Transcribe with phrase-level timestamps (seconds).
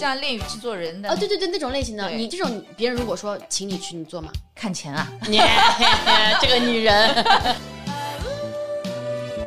[0.00, 4.30] 像恋与制作人的哦，对对对，那种类型的，你这种别人如果说请你去，你做吗？
[4.54, 5.38] 看钱啊， 你
[6.40, 7.24] 这个女人。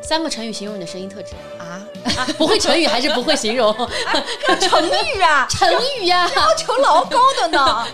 [0.00, 1.80] 三个成语形容你的声音特质啊，
[2.18, 3.74] 啊，不会成语还是不会形容
[4.60, 7.86] 成语啊，成语 呀、要求老高的呢，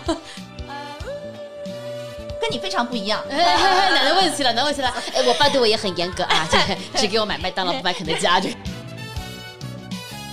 [2.41, 3.23] 跟你非常不一样。
[3.29, 4.93] 哎，难得问起了，难得问起了。
[5.15, 8.39] 哎，我爸对我也很严格啊，这个只给我买麦当劳，不买肯德基啊。
[8.39, 8.55] 这个。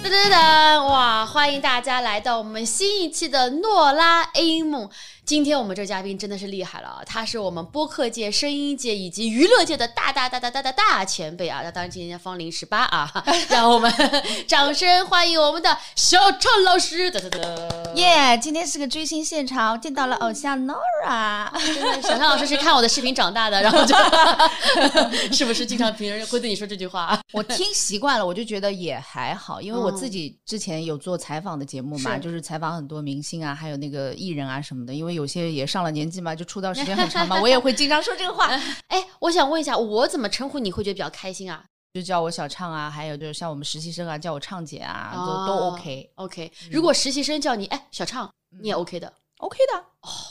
[0.08, 0.86] 噔噔噔！
[0.86, 4.88] 哇，欢迎大家来到我们新一期的诺拉 A 梦。
[5.28, 7.02] 今天我们这嘉宾真的是厉害了啊！
[7.04, 11.60] 他是我们播客界、声音界以及娱乐界的大大大大大大大前辈啊！
[11.62, 13.12] 那当然今年芳龄十八啊，
[13.50, 13.92] 让我们
[14.46, 17.12] 掌声欢迎我们的小畅老师！
[17.12, 17.94] 噔噔噔！
[17.96, 21.50] 耶今天是个追星现场，见到了偶像 Nora。
[21.74, 23.94] 真的，小畅老师是看我的视频长大的，然后就
[25.30, 27.20] 是不是经常别人会对你说这句话？
[27.34, 34.94] 我听习惯了，我就觉得也还好，因为我自己之前有做采访的节目嘛，是就是采访很多明星啊，还有那个艺人啊什么的。
[34.94, 38.46] 因为有些也上了年纪嘛，就出道时间很长嘛， 我也会经常说这个话，
[38.86, 48.30] 哎，我想问一下，我怎么称呼你会觉得比较开心啊就叫我小畅啊，还有就是像我们实习生啊，叫我畅姐啊，都都哦 OK？OK，如果实习生叫你哎小畅，
[48.62, 49.12] 你也 OK 的。
[49.38, 49.84] OK 的。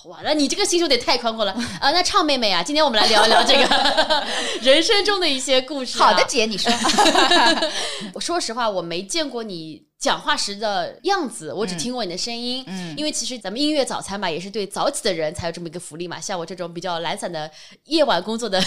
[0.05, 1.51] 哇，那你这个心胸得太宽阔了
[1.81, 1.91] 啊！
[1.91, 4.25] 那畅妹妹啊，今天我们来聊一聊这个
[4.61, 6.71] 人生中的一些故事、啊好的，，姐，你说。
[8.13, 12.63] 我说实话，我没见过你讲话时的样子，我只听过你的声音。
[12.67, 16.19] 嗯因为其实咱们音乐早餐吧，也是对早起的人才有这么一个福利嘛。
[16.19, 17.51] 像我这种比较懒散的
[17.85, 18.63] 夜晚工作的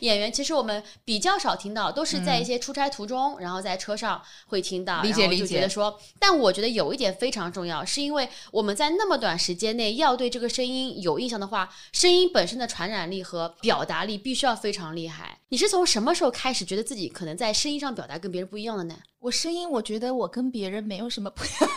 [0.00, 5.00] 演员，其实我们比较少听到，都是在一些出差途中，然后在车上会听到。
[5.00, 15.38] 理解理解觉得说，但我觉得有一点非常重要，是因为我们在那么短时间内要对这个声音有印象的话，声音本身的传染力和表达力必须要非常厉害。
[15.48, 18.94] 你是从什么时候开始觉得自己可能在声音上表达跟别人不一样的呢？
[19.20, 21.70] 我声音，我觉得我跟别人没有什么不一样。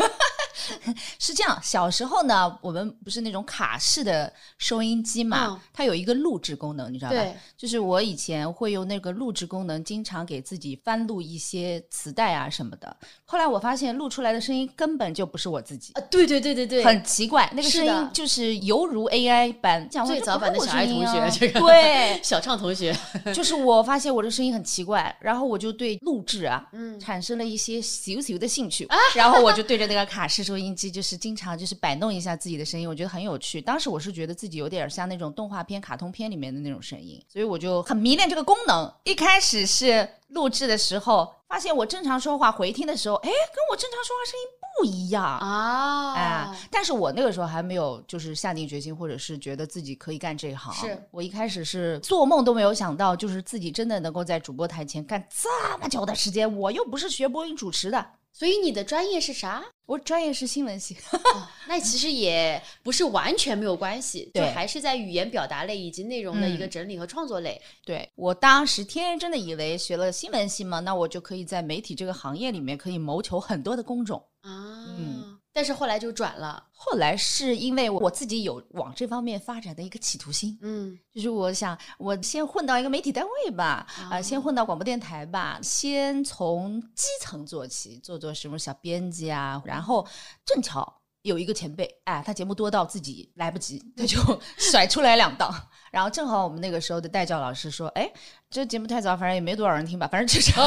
[1.19, 7.17] 是这样，小时候呢，我们不是那种卡式的收音机嘛，嗯它有一个录制功能，你知道吧？
[7.17, 12.95] 对，就是我以前会用那个录制功能，经常给自己翻录一些磁带啊什么的。
[13.25, 15.93] 后来我发现录出来的声音根本就不是我自己。
[15.93, 22.95] 啊，对对对对对，很奇怪，那个声音就是犹如 AI 版，讲最早版的小爱同学，这个对， 小畅同学，
[23.33, 33.61] 就是我发现我的声音很奇怪，然后我就对录制啊，嗯产生了一些小小的兴趣，然后我就对着那个卡式收音机，就是经常就是摆弄一下自己的声音，我觉得很有趣。
[33.61, 38.93] 当时我是觉得自己有点像那种动画片、卡通片里面的那种声音，所以我就很迷恋这个功能。
[39.05, 44.45] 一开始是录制的时候，发现我正常说话回听的时候，哎，跟我正常说话声音
[44.77, 45.23] 不一样。
[45.23, 50.73] 啊哎，但是我那个时候还没有就是下定决心，或者是觉得自己可以干这一行。
[50.73, 56.52] 是我一开始是做梦都没有想到，就是自己真的能够在主播台前干这么久的时间。
[56.58, 59.64] 我又不是学播音主持的，所以你的专业是啥？
[59.86, 60.98] 我专业是新闻系。
[61.11, 67.61] 哦，那其实也不是完全没有关系， 就还是在语言表达类以及内容的一个嗯整理和创作类。
[67.86, 74.22] 对我当时天真的以为学了新闻系嘛，那我就可以在媒体这个行业里面可以谋求很多的工种。
[74.42, 90.08] 啊，嗯但是后来就转了，后来是因为我自己有往这方面发展的一个企图心，嗯，就是我想，我先混到一个媒体单位吧，啊、哦先混到广播电台吧，先从基层做起，做做什么小编辑啊，然后
[90.43, 94.17] 正巧有一个前辈，哎，他节目多到自己来不及， 他就
[94.58, 95.52] 甩出来两档，
[95.92, 98.10] 然后正好我们那个时候的代教老师说，哎，
[98.50, 100.61] 这节目太早，反正也没多少人听吧，反正至少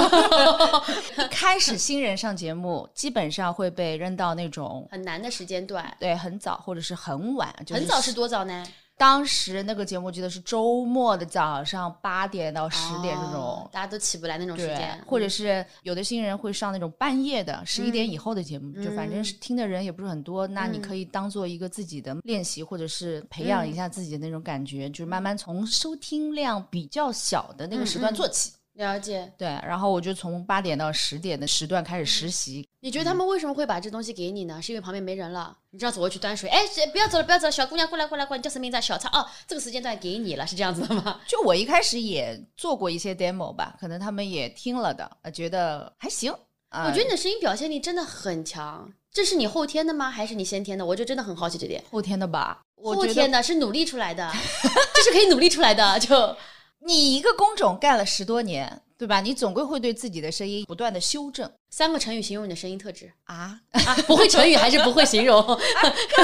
[1.19, 4.89] 一 开始新人上节目，基本上会被扔到那种。
[4.91, 8.67] 很难的时间段，对，很早或者是很晚，就是很早是多早呢？
[8.97, 13.35] 当时那个节目，记得是周末的早上八点到十点这种。
[13.35, 19.25] 哦，大家都起不来那种时间，，或者是有的新人会上那种半夜的十一点以后的节目，就反正嗯。
[19.25, 28.53] 是听的人也不是很多，那你可以当做一个自己的练习，或者是培养一下自己的那种感觉，就是慢慢从收听量比较小的那个时段做起。
[28.77, 29.33] 了解。
[29.37, 34.61] 对，然后我就从八点到十点的时段开始实习，你觉得他们为什么会把这东西给你呢？
[34.61, 38.81] 是因为旁边没人了，你知道走过去端水，哎，谁不要走了，不要走了，小姑娘过来过来过来，你叫什么名字啊？
[38.81, 41.21] 小畅哦，这个时间段给你了，是这样子的吗？
[41.27, 46.33] 就我一开始也做过一些 demo 吧，可能他们也听了的，呃觉得还行。
[46.69, 50.11] 呃我觉得你的声音表现力真的很强，这是你后天的吗？
[50.11, 50.85] 还是你先天的？
[50.85, 51.83] 我就真的很好奇这点。
[51.91, 54.31] 后天的吧，我后天的是努力出来的，
[54.95, 55.99] 这是可以努力出来的。
[56.01, 56.37] 就
[56.79, 59.21] 你一个工种干了十多年，对吧？
[59.21, 61.51] 你总归会对自己的声音不断的修正。
[61.69, 63.95] 三个成语形容你的声音特质啊，啊？
[64.07, 65.43] 不会成语还是不会形容？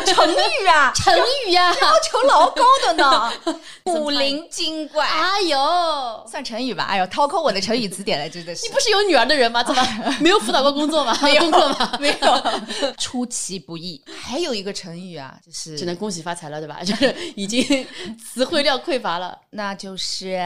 [0.07, 1.15] 成语啊， 成
[1.47, 3.33] 语呀、要求老高的呢，
[3.85, 5.07] 古灵精怪。
[5.07, 8.63] 哎呦，算成语吧，哎呦，掏空我的成语词典了，真的是。
[8.67, 9.63] 你不是有女儿的人吗？
[9.63, 9.87] 怎么
[10.21, 11.19] 没有辅导过工作吗？
[11.23, 11.97] 没有工作吗？
[12.01, 14.03] 没有，出其不意。
[14.23, 16.79] 还有一个成语啊，就是只能恭喜发财了，对吧？
[16.83, 17.63] 就是已经
[18.17, 20.41] 词汇量匮乏了，那就是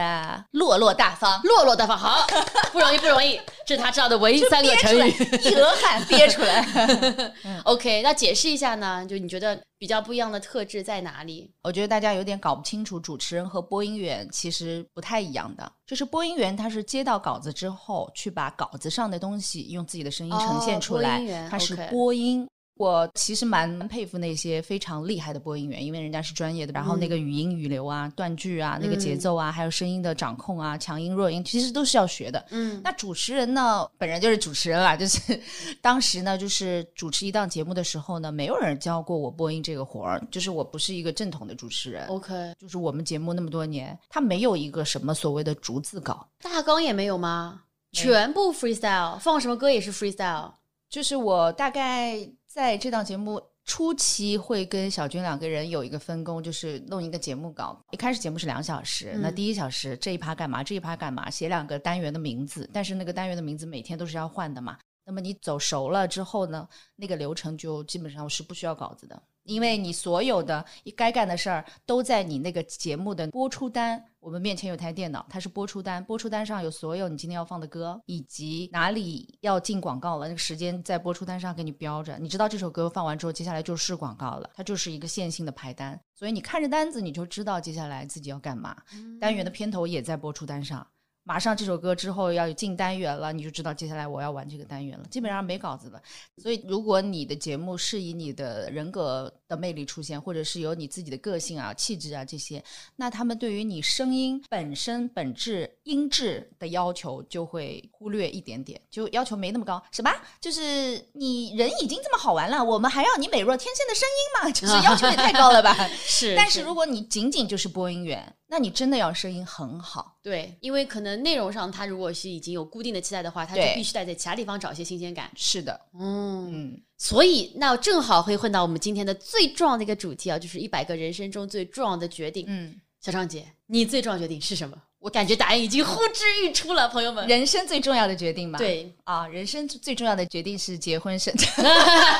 [0.51, 1.39] 落落大方。
[1.43, 2.27] 落落大方，好，
[2.73, 5.09] 不容易，不容易，这是他知道的唯一三个成语。
[5.43, 7.33] 一额 汗憋出来。
[7.65, 9.05] OK，那解释一下呢？
[9.05, 11.51] 就你觉得比较不一样的特质在哪里？
[11.63, 15.71] 我觉得大家有点搞不清楚，主持人和播音员其实不太一样的。
[15.85, 22.47] 就是播音员他是接到稿子之后，去把稿子上的东西用自己的声音呈现出来，他是播音。
[22.77, 32.45] 我其实蛮佩服那些非常厉害的播音员，因为人家是专业的，然后那个语音语流啊、断句啊、那个节奏啊，还有声音的掌控啊、强音弱音，其实都是要学的。
[32.51, 35.41] 嗯，那主持人呢，本人就是主持人啦，就是
[35.81, 42.05] 当时呢，就是主持一档节目的时候呢，没有人教过我播音这个活儿，就是我不是一个正统的主持人。
[42.07, 47.61] OK，就是我们节目那么多年，他没有一个什么所谓的逐字稿，大纲也没有吗？
[47.93, 50.51] 全部 freestyle，放什么歌也是 freestyle。
[50.89, 52.17] 就是我大概
[52.57, 57.79] 在这档节目初期会跟小军两个人有一个分工，就是弄一个节目稿。
[57.91, 64.75] 一开始节目是两小时，那第一小时这一趴干嘛，这一趴干嘛，写两个单元的名字，但是那个单元的名字每天都是要换的嘛。
[65.05, 70.63] 那么你走熟了之后呢，那个流程就基本上是不需要稿子的，因为你所有的
[70.95, 74.03] 该干的事儿都在你那个节目的播出单。
[74.19, 82.17] 我们面前有台电脑，它是播出单，播出单上有所有你今天要放的歌，以及哪里要进广告了，那个时间在播出单上给你标着。
[82.19, 88.75] 你知道这首歌放完之后，接下来就是广告了，它就是一个线性的排单，所以你看着单子，你就知道接下来自己要干嘛。
[89.21, 90.85] 单元的片头也在播出单上。
[91.27, 95.05] 马上这首歌之后要进单元了，你就知道接下来我要玩这个单元了。
[95.09, 96.01] 基本上没稿子了，
[96.37, 102.63] 所以如果你的节目是以你的人格的魅力出现，或者是有你自己的个性啊、气质啊这些，
[102.95, 109.81] 那他们对于你声音本身本质音质的要求就会忽略一点点，就要求没那么高。
[109.91, 110.11] 什么？
[110.41, 114.51] 就是你人已经这么好玩了，我们还要你美若天仙的声音吗？
[114.57, 115.75] 就是要求也太高了吧？
[116.05, 120.17] 是，但是如果你仅仅就是播音员，那你真的要声音很好。
[120.21, 125.29] 对，因为可能内容上他如果是已经有固定的期待的话，他就必须得在其他地方找一些新鲜感。
[125.35, 132.45] 是的，嗯，嗯，所以那正好会混到我们今天的最重要的一个主题啊，就是一百个人生中最重要的决定。
[132.47, 134.75] 嗯，小张姐，你最重要的决定是什么？
[134.99, 137.25] 我感觉答案已经呼之欲出了，朋友们。
[137.27, 138.57] 人生最重要的决定嘛。
[138.57, 141.31] 对，啊，人生最重要的决定是结婚生。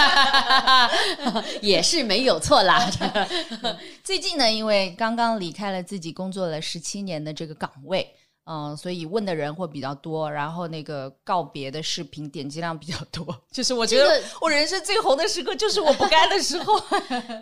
[1.60, 2.88] 也是没有错啦。
[4.04, 8.08] 最近呢，因为刚刚离开了自己工作了十七年的这个岗位，
[8.50, 13.28] 嗯，所以问的人会比较多，然后那个告别的视频点击量比较多。
[13.52, 16.80] 就是我觉得我人生最红的时刻，就是我不该的时候。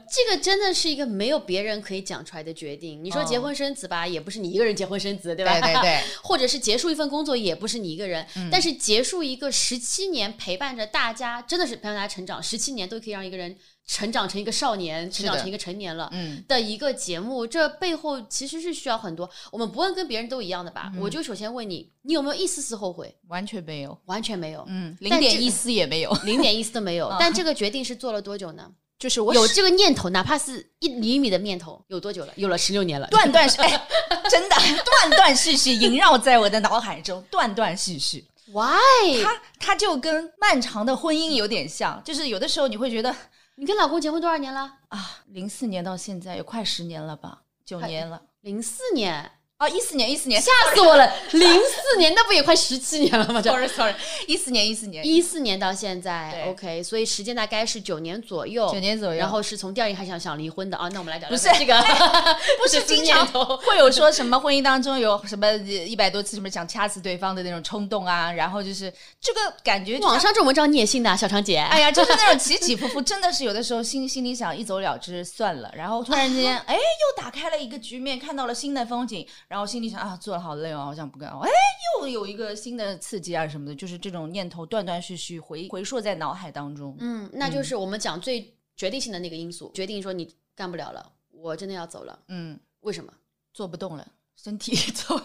[0.09, 3.03] 这个真的是一个没有别人可以讲出来的决定。
[3.03, 5.59] 你说结婚生子吧，也不是你一个人结婚生子，对吧？
[5.61, 13.55] 对对对， 或者是结束一份工作，也不是你一个人，嗯但是结束一个十七年陪伴着大家，真的是陪伴大家成长，十七年都可以让一个人
[13.87, 16.09] 成长成一个少年，成长成一个成年了。
[16.11, 19.29] 嗯，的一个节目，这背后其实是需要很多。
[19.51, 20.91] 我们不问跟别人都一样的嗯吧？
[20.99, 23.15] 我就首先问你，你有没有一丝丝后悔？
[23.27, 26.11] 完全没有，完全没有，嗯，零点一丝也没有。
[26.25, 27.07] 零点一丝都没有。
[27.09, 28.69] 嗯但这个决定是做了多久呢？
[28.97, 32.33] 就是我有这个念头，哪怕是一厘米的念头，有多久了？
[32.37, 33.05] 有了十六年了。
[33.07, 33.87] 断断续， 哎，
[34.29, 38.25] 真的断断续续萦绕在我的脑海中，断断续续。
[38.47, 39.21] Why？
[39.21, 43.13] 它它就跟漫长的婚姻有点像，就是有的时候你会觉得
[43.57, 44.79] 你跟老公结婚多少年了？
[44.89, 48.21] 啊，零四年到现在有快十年了吧，九年了。
[48.41, 51.09] 零四年，哦，一四年，一四年吓死我了！
[51.31, 53.41] 零四年，那不也快十七年了吗？
[53.41, 53.93] 这，sorry sorry，
[54.27, 58.69] 一四年，一四年，一四年到现在，OK，所以时间大概是九年左右。
[58.69, 59.17] 九年左右。
[59.17, 61.73] 然后是从第二年开始想想离婚的啊，那我们来聊聊不是这个
[62.61, 63.25] 不是这经常
[63.59, 71.59] 会有说什么婚姻当中有什么一百多次什么想掐死对方的那种冲动啊，然后就是这个感觉网上这种文章你也信的啊，小长姐？
[71.59, 81.49] 哎呀，就是那种起起伏伏，真的是有的时候心心里想一走了之算了，然后突然间， 哎，又打开了一个局面，看到了新的风景，然后心里想啊，做的好累哦，好想不干哦，哎，
[82.01, 86.93] 又有一个新的刺激啊什么的，就是这种念头断断续续回回溯在脑海当中。
[86.99, 92.19] 嗯，那就是我们讲最决定性的那个因素，决定说你干不了了，我真的要走了。
[92.27, 93.09] 嗯，为什么？
[93.53, 95.23] 做不动了，身体 做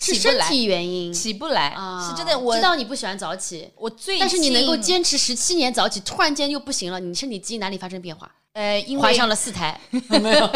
[0.00, 2.36] 是身体原因起不来，啊，是真的。
[2.36, 8.34] 我知道你不喜欢早起，我最但是你能够坚持十七年早起，突然间又不行了，你身体机能哪里发生变化？
[8.58, 9.80] 呃，因为怀上了四胎，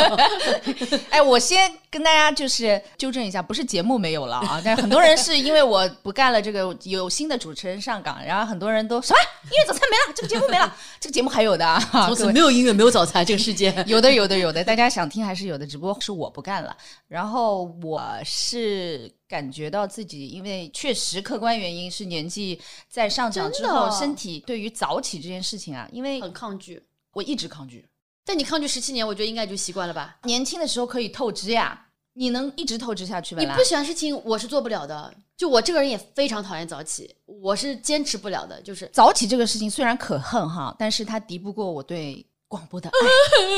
[1.08, 11.78] 哎，我先跟大家就是纠正一下，不是节目没有了啊，但是很多人是因为我不干了这个，有新的主持人上岗，然后很多人都什么音乐早餐没了，这个节目没了，这个节目还有的啊，
[12.08, 13.72] 从 此没有音乐，没有早餐，这个世界。
[13.86, 16.76] 有的有的有的，大家想听还是有的，只不过是我不干了。
[17.06, 26.82] 然后我是感觉到自己，因为确实客观原因是年纪在上涨之后，身体对于早起这件事情啊，因为很抗拒，
[27.12, 27.86] 我一直抗拒。
[28.24, 30.16] 但你抗拒十七年，我觉得应该就习惯了吧。
[30.24, 33.42] 年轻的时候可以透支呀，你能一直透支下去吗？
[33.42, 35.12] 你不喜欢事情，我是做不了的。
[35.36, 38.60] 就我这个人也非常讨厌早起，我是坚持不了的。
[38.62, 42.94] 就是早起这个事情虽然可恨哈，但是它敌不过我对广播的爱。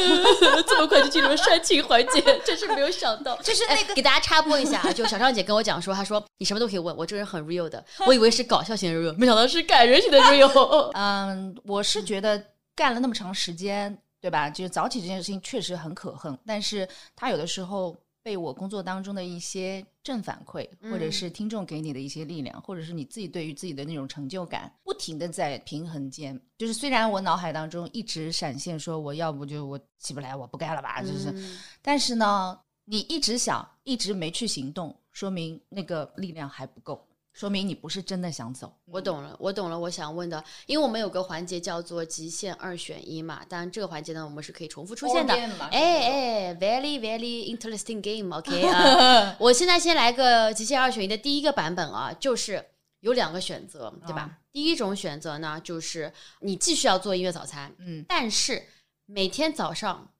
[0.67, 3.37] 这么快就进入了煽情环节，真是没有想到。
[3.43, 10.91] 就是那个哎给大家插播一下啊，就小畅姐跟我讲说，她说你什么都可以问，我这个人很 real 的，我以为是搞笑型的 real，没想到是感人型的 real。
[10.95, 12.43] 嗯，我是觉得
[12.75, 14.49] 干了那么长时间，对吧？
[14.49, 26.41] 就是早起这件事情确实很可恨，但是它有的时候被我工作当中的一些正反馈，或者是听众给你的一些力量，或者是你自己对于自己的那种成就感，不停的在平衡间。
[26.57, 38.73] 就是虽然我脑海当中一直闪现说我要不就我起不来，我不干了吧，就是，嗯但是呢，你一直想，一直没去行动，说明那个力量还不够，说明你不是真的想走。
[38.87, 39.77] 我懂了，我懂了。
[39.77, 45.35] 我想问的，因为我们有个环节叫做极限二选一嘛，当然这个环节呢，我们是可以重复出现的。
[45.35, 49.37] 哎哎，very very interesting game，OK、 啊。
[49.41, 52.65] 我现在先来个极限二选一的第一个版本啊，就是
[53.01, 54.39] 有两个选择，对吧？
[54.53, 58.69] 第一种选择呢，就是你继续要做音乐早餐，嗯，但是
[59.07, 60.13] 每天早上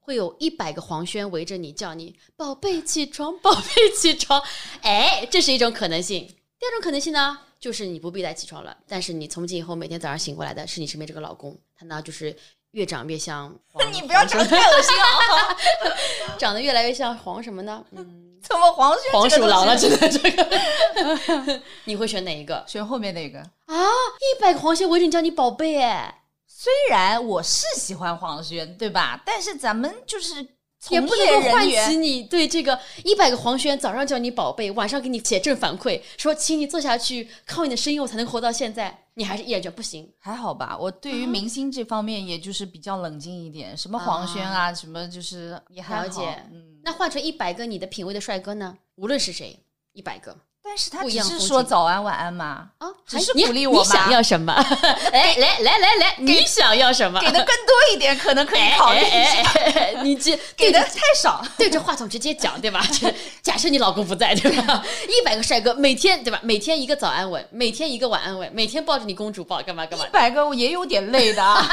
[0.00, 4.42] 会有一百个黄轩围着你叫你“宝贝起床，宝贝起床”，
[4.82, 6.35] 哎，这是一种可能性。
[6.58, 12.34] 第二种可能性呢，就是你不必再起床了，但是你从今以后每天早上醒过来的是你身边这个老公，他呢就是
[12.72, 17.84] 越长越像黄， 你不要长得太恶心了，长得越来越像黄什么呢？
[17.92, 23.38] 嗯，怎么黄轩黄鼠狼了，真的这个， 你会选哪一个选后面那个。
[23.38, 23.74] 啊？
[23.76, 29.22] 一百个黄轩围着你叫你宝贝，哎，虽然我是喜欢黄轩，对吧？
[29.26, 30.55] 但是咱们就是
[30.90, 40.10] 也不能够唤起，你对这个一百个黄轩早上叫你宝贝，晚上给你写正反馈，说请你坐下去，靠你的声音我才能活到现在，你还是依然觉得不行。
[40.18, 40.76] 还好吧？
[40.78, 46.20] 我对于啊明星这方面，也就是比较冷静一点，什么黄轩啊，什么就是也还好了解
[46.52, 48.76] 嗯，那换成一百个你的品味的帅哥呢？
[48.96, 49.58] 无论是谁，
[49.92, 50.36] 一百个
[50.68, 54.52] 但是他只是说早安晚安嘛，啊，只是鼓励我你想要什么？
[55.12, 57.20] 哎，来来来来，你想要什么？
[57.20, 60.02] 给的更多一点，可能可以考虑一下。
[60.02, 62.84] 你这 给的太少， 对着话筒直接讲，对吧？
[62.92, 63.08] 就
[63.42, 64.84] 假设你老公不在，对吧？
[65.08, 66.40] 一百个帅哥，每天对吧？
[66.42, 70.10] 每天一个早安吻，每天一个晚安吻，每天抱着你公主抱，干嘛干嘛一。
[70.10, 71.64] 百个我也有点累的啊。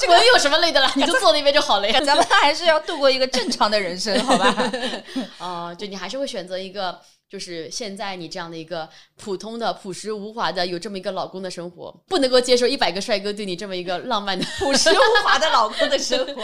[0.00, 0.90] 这个有什么累的了？
[0.96, 2.00] 你就坐那边就好了呀。
[2.04, 4.72] 咱们还是要度过一个正常的人生，好吧？
[5.38, 7.00] 哦，就你还是会选择一个，
[7.30, 16.42] 就是现在你这样的一个普通的、朴实无华的，有这么一个老公的生活，不能够接受一百个帅哥对你这么一个浪漫的朴实无华的老公的生活，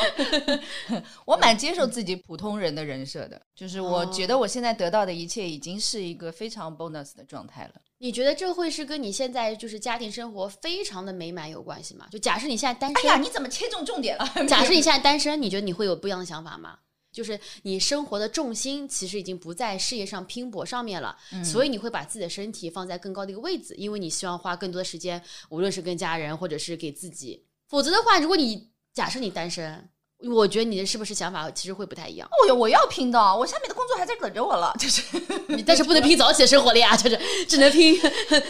[1.26, 7.72] 我蛮接受自己普通人的人设的，就是我觉得我现在得到的一切已经是一个非常 bonus 的状态了。
[7.98, 12.06] 你觉得这会是跟你现在就是家庭生活非常的美满有关系吗？
[12.12, 14.28] 就假设你现在单身，哎呀，你怎么切中重点了？
[14.46, 16.78] 假设你现在单身，你觉得你会有不一样的想法吗？
[17.16, 27.46] 就是你生活的重心其实已经不在事业上拼搏上面了，所以你会把自己的身体放在更高的一个位置，因为你希望花更多的时间，无论是跟家人或者是给自己。
[27.68, 32.28] 否则的话，如果你假设你单身，我觉得你的是不是想法其实会不太一样？
[32.48, 35.02] 我我要拼的，我下面的工作还在等着我了，就是。
[35.48, 37.98] 你但是不能拼早起的生活了呀，就是只能拼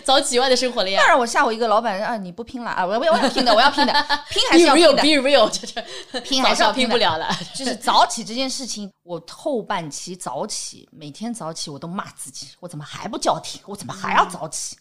[0.04, 1.08] 早起外的生活了呀当。
[1.08, 3.92] 然，我下午一个老板啊，你不拼了啊，我我我要拼的，我要拼的，
[4.30, 5.02] 拼还是要拼的。
[5.02, 7.28] be real，就是拼还是要拼不了了。
[7.54, 13.60] 就是早起这件事情，我后半期早起，每天早起我都骂自己，我怎么还不叫停？
[13.66, 14.76] 我怎么还要早起？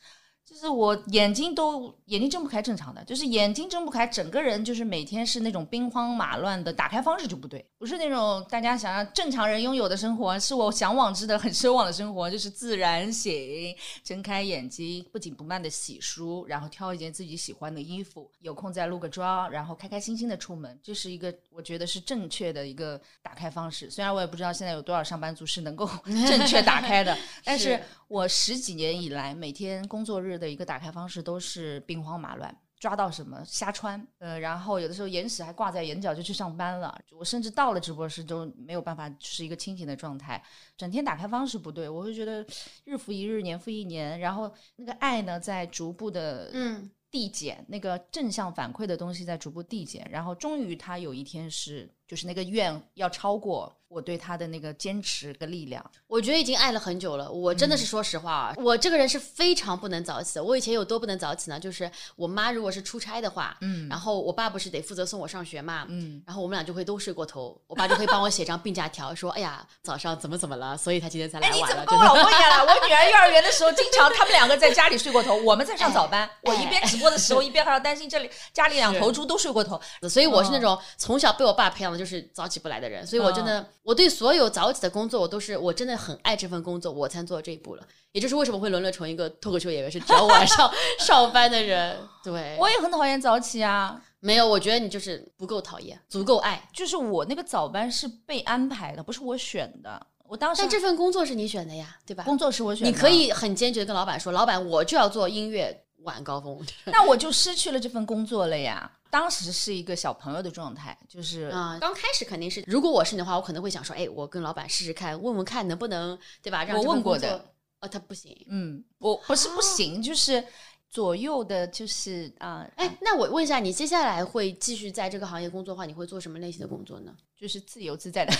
[0.55, 23.91] 就是我眼睛都眼睛睁不开，正常的，就是眼睛睁不开，整个人就是每天是那种兵荒马乱的，打开方式就不对，不是那种大家想要正常人拥有的生活，是我向往之的很奢望的生活，就是自然醒，睁开眼睛，不紧不慢的洗漱，然后挑一件自己喜欢的衣服，有空再录个妆，然后开开心心的出门，这是一个我觉得是正确的一个打开方式。
[23.91, 25.85] 虽然我也不知道现在有多少上班族是能够
[26.29, 32.55] 正确打开的， 但是是我十几年以来每天工作日的一个打开方式都是兵荒马乱。
[32.77, 36.95] 抓到什么瞎穿，呃，然后有的时候眼屎还挂在眼角就去上班了。
[37.17, 40.43] 我甚至到了直播室都没有办法是一个清醒的状态，
[40.77, 42.45] 整天打开方式不对，我会觉得
[42.83, 55.83] 日复一日，年复一年，然后那个爱呢在逐步的嗯，递减，那个正向反馈的东西在逐步递减，然后终于他有一天是，就是那个愿要超过我对他的那个坚持跟力量。
[56.07, 57.31] 我觉得已经爱了很久了。
[57.31, 60.43] 我真的是说实话啊，我这个人是非常不能早起的。
[60.43, 61.59] 我以前有多不能早起呢？
[61.59, 71.65] 就是我妈如果是出差的话，嗯，然后我爸不是得负责送我上学嘛，嗯，然后我们俩就会都睡过头，我爸就会帮我写张 病假条，说哎呀早上怎么怎么了，所以他今天才来晚了。
[71.65, 72.74] 你怎么跟我老公一样了？
[72.74, 87.83] 我女儿 幼儿园的时候，经常他们两个在家里睡过头，我们在上早班，我一边直播的时候，一边还要担心这里家里两头猪都睡过头，所以我是那种从小被我爸培养的就是早起不来的人，所以我真的我对所有早起的工作，我都是我真的很爱这份工作，我才做到这一步了。
[88.11, 91.97] 也就是为什么会沦落成一个脱口秀演员，是只要晚 上上班的人。
[92.23, 94.01] 对，我也很讨厌早起啊。
[94.19, 96.67] 没有，我觉得你就是不够讨厌，足够爱。
[96.73, 100.07] 就是我那个早班是被安排的，不是我选的。
[100.27, 102.23] 我当时但这份工作是你选的呀，对吧？
[102.23, 106.57] 工作是我选，你可以很坚决的跟老板说，老板我就要做音乐晚高峰。
[106.88, 108.89] 那我就失去了这份工作了呀。
[109.09, 116.65] 当时是一个小朋友的状态，就是啊，刚开始肯定是，如果我是你的话，我可能会想说，哎，我跟老板试试看，问问看能不能，对吧？
[116.65, 117.45] 让我问过的，
[117.79, 120.43] 哦，他不行，嗯，我不是不行，就是
[120.89, 127.15] 左右的，就是啊，哎，那我问一下，你接下来会继续在这个行业工作的话，你会做什么类型的工作呢？
[127.39, 128.33] 就是自由自在的，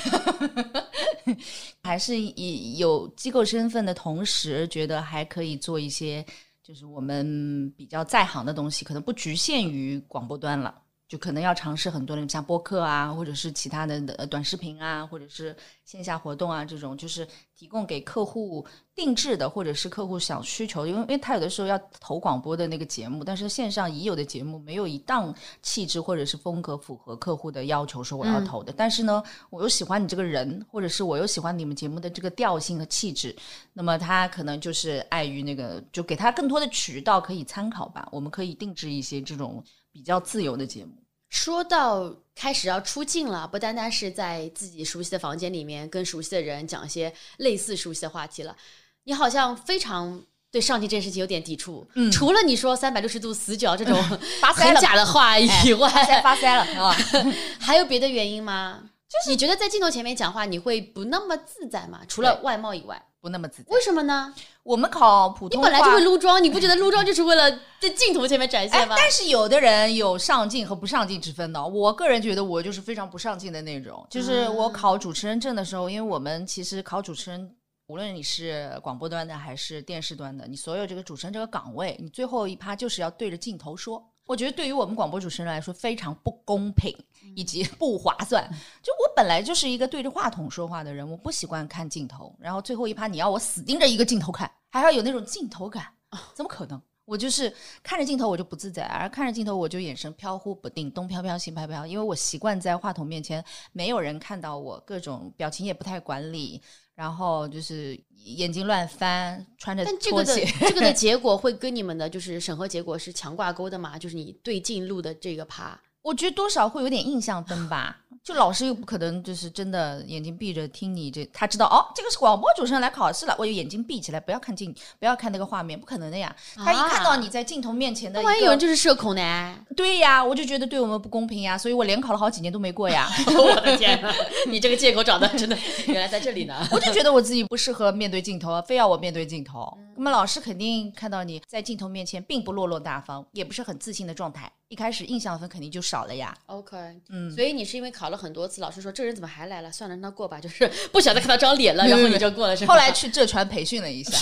[1.84, 6.26] 还是以有机构身份的同时，觉得还可以做一些。
[6.66, 10.82] 就是我们比较在行的东西，可能不局限于广播端了。
[11.16, 15.56] 就可能要尝试很多的像播客啊，或者是其他的短视频啊，或者是
[15.86, 20.86] 线下活动啊，这种就是提供给客户定制的，或者是客户想需求。
[20.86, 28.74] 因为因为他有的时候要投广播的那个节目，但是线上已有的节目没有一档气质或者是风格符合客户的要求，说我要投的。
[28.76, 33.34] 但是呢，我又喜欢你这个人，或者是我又喜欢你们节目的这个调性和气质，
[33.72, 38.06] 那么他可能就是碍于那个，就给他更多的渠道可以参考吧。
[38.12, 39.64] 我们可以定制一些这种。
[39.96, 40.92] 比较自由的节目，
[41.36, 48.56] 说到开始要出镜了，不单单是在自己熟悉的房间里面跟熟悉的人讲一些类似熟悉的话题了。
[49.04, 55.90] 你好像非常对上镜这件事情有点抵触，嗯，除了你说三百六十度死角这种很假的话以外，
[56.24, 56.96] 发腮了啊，
[57.60, 58.82] 还有别的原因吗？
[59.10, 62.00] 就是你觉得在镜头前面讲话你会不那么自在吗？
[62.08, 63.06] 除了外貌以外。
[63.26, 64.32] 不那么自在，为什么呢？
[64.62, 68.94] 我们考普通，你本来就会撸妆，你不觉得撸妆就是为了在镜头前面展现吗？
[68.96, 71.66] 但是有的人有上镜和不上镜之分的。
[71.68, 74.06] 我个人觉得我就是非常不上镜的那种。
[74.12, 77.56] 就是我考主持人证的时候，因为我们其实考主持人，
[77.88, 84.08] 无论你是广播端的还是电视端的，你所有这个主持人这个岗位，你最后一趴就是要对着镜头说。
[84.26, 86.96] 我觉得对于我们广播主持人来说非常不公平，
[87.36, 88.44] 以及不划算。
[88.82, 92.36] 就我本来就是一个对着话筒说话的人，我不习惯看镜头。
[92.40, 95.86] 然后最后一趴你要我死盯着一个镜头看，还要有那种镜头感，
[96.34, 96.82] 怎么可能？
[97.06, 106.60] 我就是看着镜头我就不自在，而看着镜头我就眼神飘忽不定，东飘飘西飘飘，因为我习惯在话筒面前没有人看到我，各种表情也不太管理。
[106.96, 110.46] 然后就是眼睛乱翻，穿着拖鞋。
[110.62, 114.00] 这个的 结果会跟你们的就是审核结果是强挂钩的嘛？
[114.00, 118.05] 就是你对镜录的这个趴，我觉得多少会有点印象分吧。
[118.26, 126.36] 就老师又不可能就是真的眼睛闭着听你这，他知道哦，这个是广播主持人来考试了，我就眼睛闭起来，不要看镜，不要看那个画面，不可能的呀。
[126.56, 129.56] 他一看到你在镜头面前的，万一有人就是社恐呢？
[129.78, 133.08] 对呀，我就觉得对我们不公平呀，所以我连考了好几年都没过呀。
[133.38, 134.04] 我的天，
[134.48, 136.56] 你这个借口找的真的原来在这里呢。
[136.74, 139.72] 我就觉得我自己不适合面对镜头，非要我面对镜头。
[139.98, 144.52] 那么老师肯定看到你在镜头面前并不落落大方，也不是很自信的状态。
[144.76, 146.36] 一开始印象分肯定就少了呀。
[146.48, 146.76] OK，
[147.08, 149.72] 嗯，所以你是因为考了很多次，老师说这人怎么还来了？
[149.72, 152.54] 算了，让他过吧，就是不想再看他张脸了，然后你就过了。
[152.54, 154.18] 是后来去浙传培训了一下，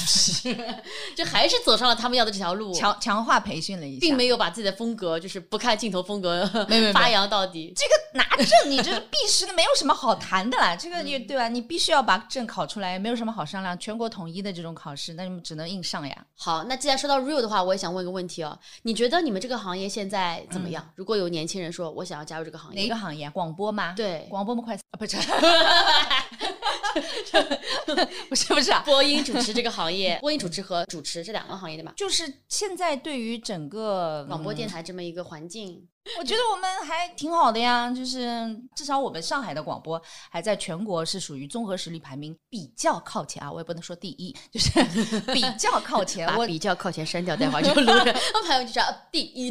[1.18, 6.46] 就还是走上了他们要的这条路，强强化培训了一下，并没有把自己的风格就是不看镜头风格
[6.94, 7.74] 发扬到底。
[7.76, 10.76] 这个拿证你这是必须的，没有什么好谈的啦。
[10.78, 11.50] 这个你对吧？
[11.50, 13.76] 你必须要把证考出来，没有什么好商量。
[13.80, 16.16] 全国统一的这种考试，那你们只能硬上呀。
[16.38, 20.88] 好，那既然说到 real 的话，我也想问一个问题哦，你觉得你们这个行业现在怎么样？
[20.96, 23.30] 如果有年轻人说，我想要加入这个行业，哪个行业？
[23.32, 23.94] 广播吗？
[23.96, 25.18] 对，广播么快啊，不是，
[28.30, 35.88] 不是不是啊，播音主持这个行业，播音主持和主持这两个行业的嘛，就是现在对于整个广播电台这么一个环境。
[36.20, 38.30] 我觉得我们还挺好的呀，就是
[38.76, 44.82] 至少我们上海的广播还在全国是属于综合实力排名比较靠前啊，我也不能说第一，就是
[45.34, 46.28] 比较靠前。
[46.36, 48.12] 我比较靠前删掉，待会儿就录着。
[48.36, 49.50] 我朋友就叫第一，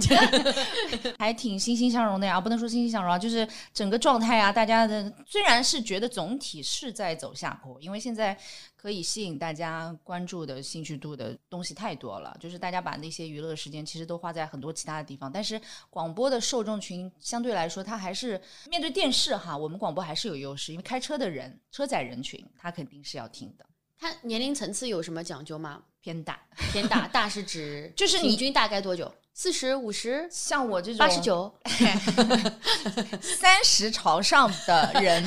[1.19, 8.39] 还挺欣欣向荣的呀，不能说欣欣向荣啊，就是整个状态啊，大家的虽然是觉得总体是在走下坡，因为现在。
[8.83, 15.31] 可以吸引大家关注的兴趣度的东西太多了，就是大家把那些娱乐时间其实都花在很多其他的地方。
[15.31, 23.65] 但是广播的受众群相对来说，它还是面对电视哈，我们广播还是有优势，因为开车的人、车载人群，他肯定是要听的。
[23.97, 25.81] 它年龄层次有什么讲究吗？
[26.01, 26.41] 偏大，
[26.73, 29.15] 偏大，大是指 就是你平均大概多久？
[29.33, 30.29] 四十五十？
[30.29, 31.55] 像我这种八十九？
[33.23, 35.25] 三十朝上的人，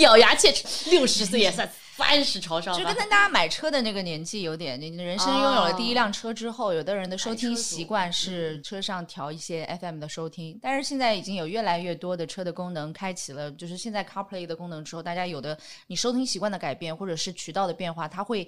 [0.00, 1.66] 咬牙切齿，六十岁也算
[1.98, 15.58] 三十朝上就跟大家买车的那个年纪有点，你人生拥有了第一辆车之后，有的人的收听习惯是车上调一些 FM 的收听，但是现在已经有越来越多的车的功能开启了，就是现在 CarPlay 的功能之后，大家有的
[15.88, 18.46] 你收听习惯的改变，或者是渠道的变化，它会。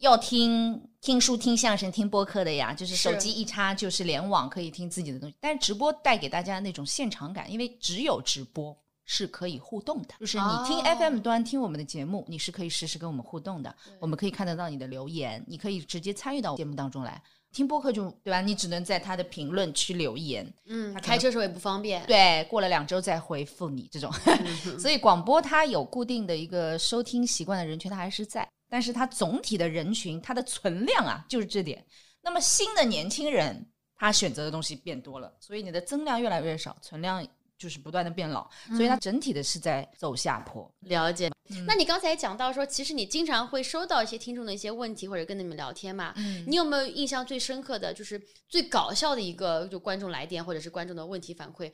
[0.00, 5.36] 要听听书、听相声、听播客的呀，就是手机一插就是联网，可以听自己的东西。
[5.38, 17.22] 但是直播带给大家那种现场感，因为只有直播是可以互动的，就是你听哦 FM 端听我们的节目，你是可以实时跟我们互动的，我们可以看得到你的留言，你可以直接参与到节目当中来。
[17.52, 18.40] 听播客就对吧？
[18.40, 22.02] 你只能在他的评论区留言，嗯，他开车时候也不方便。
[22.06, 24.10] 对，过了两周再回复你这种。
[24.80, 31.84] 所以广播它有固定的一个收听习惯的人群，它还是在，但是它总体的人群它的存量啊，就是这点。
[32.22, 37.22] 那么新的年轻人，他选择的东西变多了，所以你的增量越来越少，存量
[37.62, 40.68] 就是不断的变老，所以它整体的是在走下坡。
[40.80, 41.30] 了解。
[41.66, 46.12] 那你刚才讲到说，其实你经常会收到一些听众的一些问题，或者跟你们聊天嘛。
[46.16, 51.70] 嗯你有没有印象最深刻的就是最搞笑的一个就观众来电，或者是观众的问题反馈？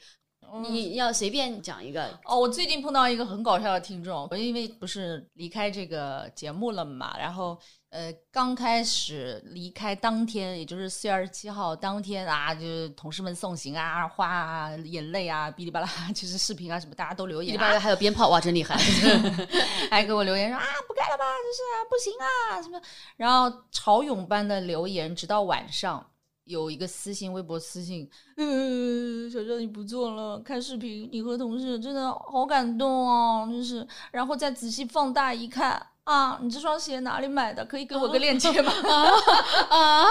[0.70, 2.18] 你要随便讲一个。
[2.24, 7.58] 哦，我最近碰到一个很搞笑的听众，我因为不是离开这个节目了嘛，然后
[7.90, 18.76] 呃，刚开始离开当天，也就是四月二十七号当天啊，就是同事们送行啊，花啊，眼泪啊，哔哩吧啦， 就是视频啊什么，大家都留言啊，里边还有鞭炮哇，真厉害！
[19.90, 22.80] 还给我留言说啊，不干了吧，就是啊不行啊什么，
[23.16, 26.06] 然后潮涌般的留言，直到晚上。
[26.44, 33.86] 有一个私信，微博私信，嗯，小赵你不做了，看视频，你和同事真的好感动哦，真是。
[34.10, 37.62] 然后再仔细放大一看，啊，你这双鞋哪里买的？
[37.66, 38.72] 可以给我个链接吗？
[39.68, 40.06] 啊，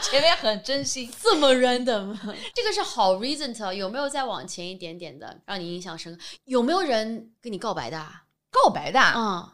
[0.00, 2.16] 前面很真心，这么 random，
[2.54, 6.22] 这个是好 recent，有没有再往前一点点的，让你印象深刻？
[6.44, 8.22] 有没有人跟你告白的啊？
[8.48, 9.52] 告白的啊，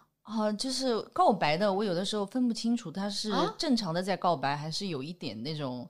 [0.58, 5.88] 就是告白的，我有的时候分不清楚他是啊正常的在告白，还是有一点那种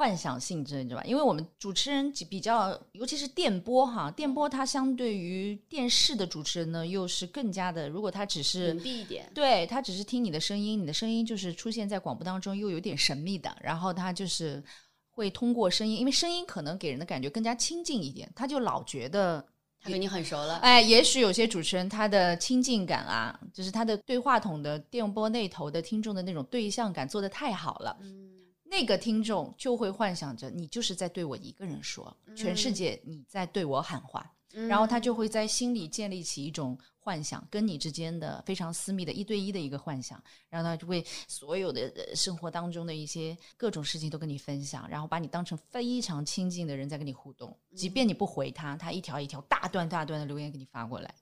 [0.00, 1.06] 幻想性质，你知道吧？
[1.06, 9.30] 因为我们主持人比较，尤其是电波哈，电波它相对于电视的主持人呢，又是更加的，如果他只是隐蔽一点。
[9.34, 14.64] 对他只是听你的声音，你的声音就是出现在广播当中，又有点神秘的，然后他就是
[15.10, 19.44] 会通过声音，因为声音可能给人的感觉更加亲近一点，他就老觉得
[19.82, 28.30] 他跟你很熟了，哎，也许有些主持人他的亲近感啊，就是他的对话筒的电波那头的听众的那种对象感做得太好了，嗯，
[28.70, 34.32] 那个听众就会幻想着你就是在对我一个人说，全世界你在对我喊话，
[34.68, 51.12] 然后他就会在心里建立起一种幻想，跟你之间的非常私密的一对一的一个幻想，然后他就会所有的呃生活当中的一些各种事情都跟你分享，然后把你当成非常亲近的人在跟你互动，即便你不回他，他一条一条大段大段的留言给你发过来。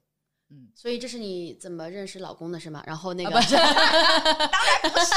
[0.74, 2.82] 所以这是你怎么认识老公的是吗？
[2.86, 3.74] 然后那个、当然，
[4.92, 5.14] 不是，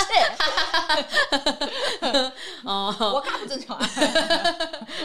[2.68, 3.90] 哦，我看不正常啊。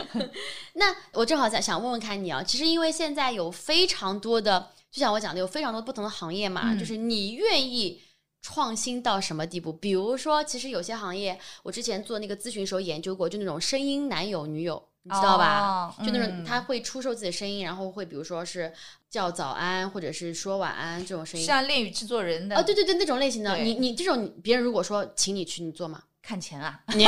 [0.74, 8.02] 那我正好想想问问看你啊，其实因为现在有非常多的，就像我讲的，有非常多不同的行业嘛，嗯就是你愿意
[8.42, 9.72] 创新到什么地步？
[9.72, 14.88] 比如说，其实有些行业，我之前做那个咨询时候研究过，就那种声音男友女友。
[15.09, 15.95] 你知道吧？
[15.99, 18.73] 哦就那种嗯他会出售自己的声音，然后会比如说是
[19.09, 21.47] 叫早安，或者是说晚安这种声音。
[21.47, 26.03] 像恋与制作人的哦，对对对，那种类型的，你你这种别人如果说请你去，你做吗？
[26.27, 27.05] 看钱啊，你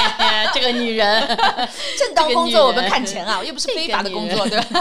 [0.54, 1.20] 这个女人，
[1.98, 4.80] 正当工作我们看钱啊，又不是非法的工作，对吧？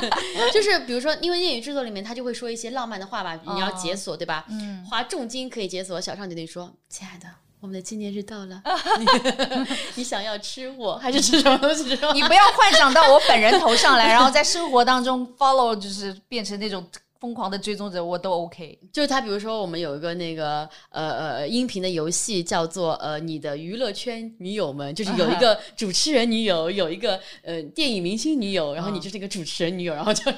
[0.54, 4.46] 就是比如说，因为恋语制作里面他就会说一些浪漫的话吧，你要哦解锁对吧？
[4.50, 6.00] 嗯，花重金可以解锁。
[6.00, 7.28] 小畅就得说：“亲爱的，
[7.62, 8.62] 我们的纪念日到了，
[9.00, 9.06] 你
[9.96, 11.84] 你想要吃我 还是吃什么东西？
[12.14, 16.84] 你不要幻想到我本人头上来， 然后在生活当中 follow 就是变成那种
[17.20, 18.80] 疯狂的追踪者，我都 OK。
[18.92, 30.32] 就是他，比如说我们有一个那个呃呃音频的游戏叫做呃你的娱乐圈女友们，就是有一个主持人女友，有一个呃电影明星女友，然后你就是一个主持人女友，然后就是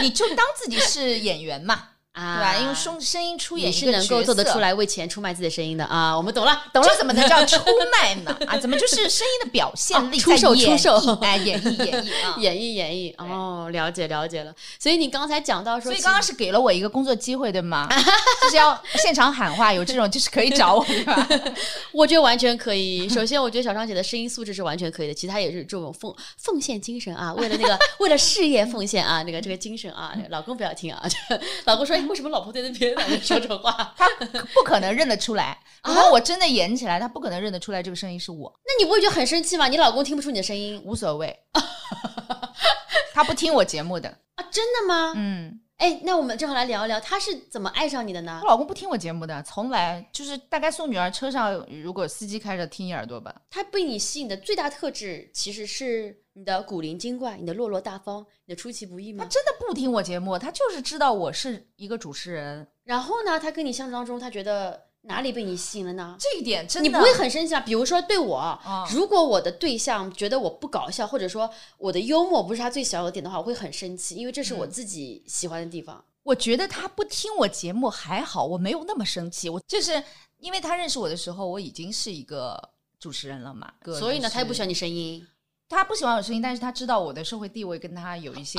[0.00, 1.88] 你就当自己是演员嘛，
[2.18, 2.56] 啊，对吧？
[2.58, 8.36] 因为声声音出演你是能够做得出来为钱出卖自己的声音的啊，我们懂了，懂了，怎么能叫出卖呢？
[8.48, 12.34] 啊，怎么就是声音的表现力啊出售出售绎哎，演绎演绎啊。
[12.38, 14.52] 演绎 演绎哦，了解了解了。
[14.78, 17.88] 所以你刚才讲到说，所以刚刚是给了我一个工作机会，对吗？
[18.42, 21.28] 就是要现场喊话，有这种就是可以找我，对吧？
[21.92, 23.08] 我觉得完全可以。
[23.08, 31.02] 首先，我觉得小张姐的声音素质是完全可以的，其他也是这种奉奉献精神啊，为了那个为了事业奉献啊，那个这个精神啊，老公不要听啊，
[31.64, 33.72] 老公说，哎，为什么老婆在那边说这种话？
[33.96, 34.08] 他
[34.54, 35.58] 不可能认得出来。
[35.84, 39.68] 如果我真的演起来，他不可能认得出来这个声音是我，那你不会觉得很生气吗？
[39.68, 41.36] 你老公听不出你的声音无所谓。
[43.14, 44.44] 他不听我节目的，啊？
[44.50, 45.12] 真的吗？
[45.16, 48.48] 嗯，哎，那我们正好来聊一聊，他是怎么爱上你的呢我？
[48.48, 53.34] 老公不听我节目的，从来就是大概送女儿车上，如果司机开着听一耳朵吧。
[53.50, 59.24] 他被你吸引的最大特质其实是你的古灵精怪、你的落落大方、你的出其不意吗？
[59.24, 66.16] 他真的不听我节目，他就是知道我是一个主持人，然后呢，他跟你相处当中，他觉得哪里被你吸引了呢？
[66.16, 67.60] 这一点真的你不会很生气啊？
[67.60, 76.04] 比如说对我，啊如果我的对象觉得我不搞笑，或者说我的幽默不是他最小的点的话，我会很生气，因为这是我自己喜欢的地方。
[76.22, 79.48] 我觉得他不听我节目还好，我没有那么生气。
[79.48, 80.00] 我就是
[80.38, 82.56] 因为他认识我的时候，我已经是一个
[83.00, 85.26] 主持人了嘛，所以呢，他也不喜欢你声音。
[85.68, 88.58] 他不喜欢我声音，但是他知道我的社会地位跟他有一些，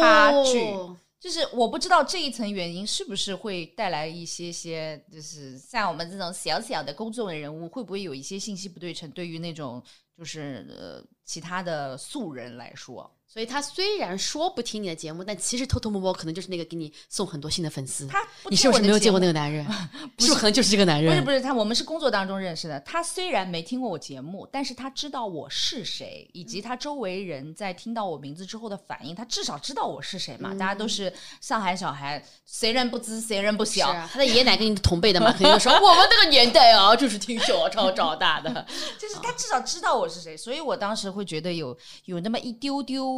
[0.00, 0.74] 差距
[1.18, 9.10] 就是我不知道这一层原因是不是会带来一些些，就是像我们这种小小的公众人物，会不会有一些信息不对称？
[9.12, 9.82] 对于那种
[10.16, 18.06] 就是呃其他的素人来说，所以他虽然说不听你的节目，但其实偷偷摸摸可能就是那个给你送很多新的粉丝。
[18.06, 19.64] 他不你是不是没有见过那个男人？
[20.18, 21.12] 是不是可能就是这个男人？
[21.12, 22.80] 不是不是，他我们是工作当中认识的。
[22.80, 30.54] 他虽然没听过我节目，但是他知道我是谁，以及他周围人在听到我名字之后的反应，他至少知道我是谁嘛。
[30.54, 33.88] 大家都是上海小孩，谁人不知谁人不是晓。
[33.90, 38.66] 啊，他的爷爷奶奶跟你同辈的嘛， 肯定就说我们那个年代啊，就是听小超长大的。
[38.98, 43.15] 就是他至少知道我是谁，所以我当时会觉得有有那么一丢丢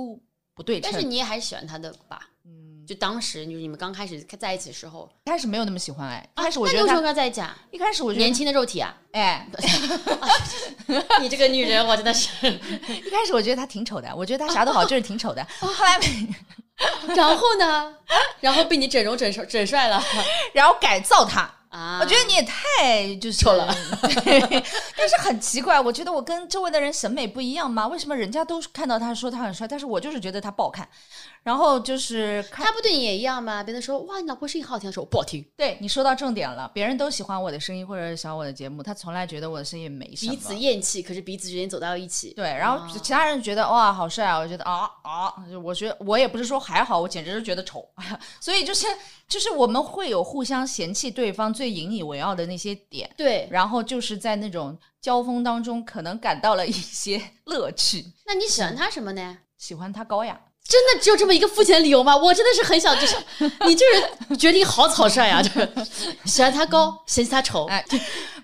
[0.55, 0.91] 不对称。
[0.91, 2.21] 但是你也还是喜欢他的吧？
[2.45, 7.57] 嗯，就当时就是你们刚开始在一起的时候，一开始没有那么喜欢哎，一开始我觉得他，跟他在一起啊？
[7.71, 8.97] 一开始我觉得年轻的肉体啊！
[9.13, 9.47] 哎，
[11.21, 12.31] 你这个女人，我真的是。
[12.49, 15.47] 一开始我觉得他挺丑的，我觉得他啥都好，就是挺丑的。
[15.61, 16.01] 后来
[17.15, 17.95] 然后呢？
[18.41, 20.03] 然后被你整容整帅整帅了
[20.55, 21.99] 然后改造他，啊！
[22.01, 23.67] 我觉得你也太就是丑了，
[24.97, 27.87] 但是很奇怪，我觉得我跟周围的人审美不一样吗？
[27.87, 30.89] 为什么人家都看到他说他很帅，但是我就是觉得他不好看？
[31.49, 33.63] 然后就是他不对你也一样吗？
[33.63, 40.33] 别人说哇，你老婆声音好好听，说我不好听，对你说到重点了，别人都喜欢我的声音或者喜欢我的节目，他从来觉得我的声音没什么。
[40.33, 42.35] 彼此厌弃，可是彼此之间走到一起。
[42.35, 45.33] 对，然后其他人觉得哇好帅啊，我觉得啊啊，
[45.65, 47.89] 我觉得我也不是说还好，我简直是觉得丑，
[48.39, 48.87] 所以就是
[49.27, 58.05] 就是我们会有互相嫌弃对方最引以为傲的那些点，对，然后就是在那种交锋当中，可能感到了一些乐趣。
[58.27, 59.39] 那你喜欢他什么呢？
[59.57, 62.15] 喜欢他高雅，真的只有这么一个肤浅的理由吗？
[62.15, 63.17] 我真的是很想，就是
[63.67, 65.43] 你这人决定好草率啊！
[65.43, 65.69] 就是
[66.27, 67.83] 喜欢他高，嫌弃他丑，哎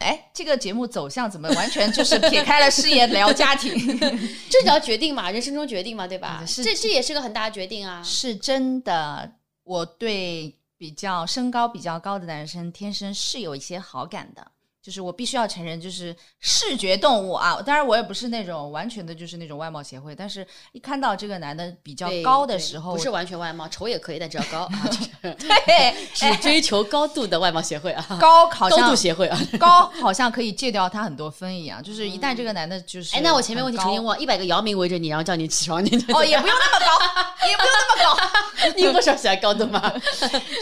[0.01, 3.75] 哎，这个节目走向怎么完全就是撇开了事业聊家庭？
[4.49, 6.39] 这叫决定嘛，人生中决定嘛，对吧？
[6.41, 8.03] 嗯是这这也是个很大的决定啊。
[8.03, 9.33] 是真的，
[9.63, 14.47] 我对比较身高比较高的男生天生是有一些好感的。
[14.85, 17.59] 就是我必须要承认，就是视觉动物啊。
[17.65, 20.15] 当然，我也不是那种完全的，就是那种外貌协会。
[20.15, 25.09] 但是，一看到这个男的比较高的时候，不是完全外貌，丑也可以，但只要高 啊，就是
[25.41, 29.41] 对 只追求高度的外貌协会啊，高好高度像协会啊。
[29.59, 31.83] 高好像可以戒掉他很多分一样。
[31.83, 38.75] 就是一旦这个男的就是哎，那我前面问题重新很问，一百个姚明围着你，然后叫你起床，你高哦，也不用那么高，也不用那么高。
[38.77, 39.91] 你不是喜欢高度吗？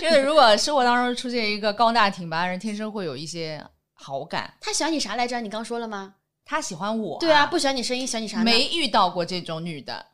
[0.01, 3.61] 就是如果生活当中出现一个高大挺拔的人，天生会有一些
[4.03, 4.53] 好感。
[4.61, 5.41] 他喜欢你啥来着？
[5.41, 6.15] 你刚说了吗？
[6.45, 8.45] 他喜欢我、对啊，不喜欢你声音，喜欢你啥呢？
[8.45, 10.05] 没遇到过这种女的，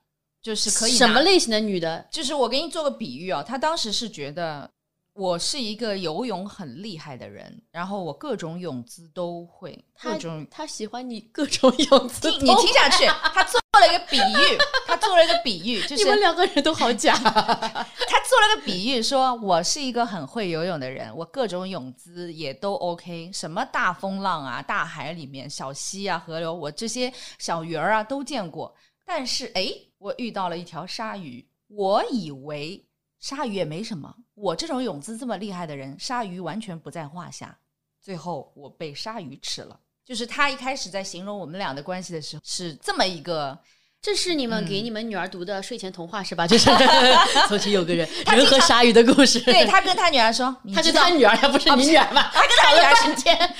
[0.43, 1.23] 就是可以什么？
[1.23, 2.07] 类型的女的？
[2.11, 4.71] 就是我给你做个比喻啊，他当时是觉得
[5.19, 10.47] 我是一个游泳很厉害的人，然后我各种泳姿都会，他各种。
[10.49, 13.05] 他喜欢你各种泳姿，你听下去，
[13.35, 17.13] 他做了一个比喻，他做了一个比喻， 就是你们两个人都好假。
[17.19, 28.73] 他做了个比喻，说我是一个很会游泳的人，我各种泳姿也都 OK，什么大风浪啊、大海里面、小溪啊、河流，我这些小鱼儿啊都见过。
[29.05, 32.87] 但是哎，我遇到了一条鲨鱼，我以为
[33.19, 37.57] 鲨鱼也没什么，我这种泳姿这么厉害的人，鲨鱼完全不在话下。
[38.01, 39.79] 最后我被鲨鱼吃了。
[40.05, 43.59] 就是他一开始在形容我们俩的关系的时候，是这么一个
[44.01, 46.47] 这是你们给你们女儿读的睡前童话是吧？
[46.47, 46.71] 就是
[47.49, 49.39] 从前有个人，人和鲨鱼的故事。
[49.41, 52.31] 对他跟他女儿说， 他是他女儿，他不是你女儿吗？
[52.33, 53.55] 他跟他女儿半天。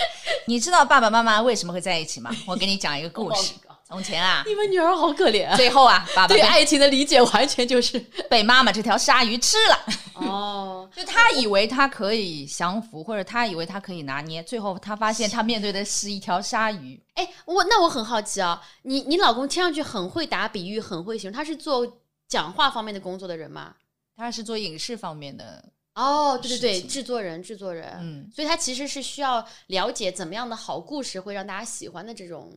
[0.47, 2.31] 你知道爸爸妈妈为什么会在一起吗？
[2.47, 3.53] 我给你讲一个故事。
[3.89, 5.57] 从前啊，你们女儿好可怜。
[5.57, 7.99] 最后啊，爸爸对爱情的理解完全就是
[8.29, 9.79] 被妈妈这条鲨鱼吃了。
[10.13, 17.01] 哦， 就他以为他可以降服，或者他以为他可以拿捏，最后他发现他面对的是一条鲨鱼。
[17.15, 21.91] 哎，我那我很好奇啊，你你老公听上去很会打比喻，很会形容，他是做
[22.29, 23.75] 讲话方面的工作的人吗？
[24.15, 25.65] 他是做影视方面的。
[25.95, 27.97] 哦，对对对，制作人，制作人。
[28.03, 32.53] 嗯，所以他其实是需要了解怎么样的好故事会让大家喜欢的这种。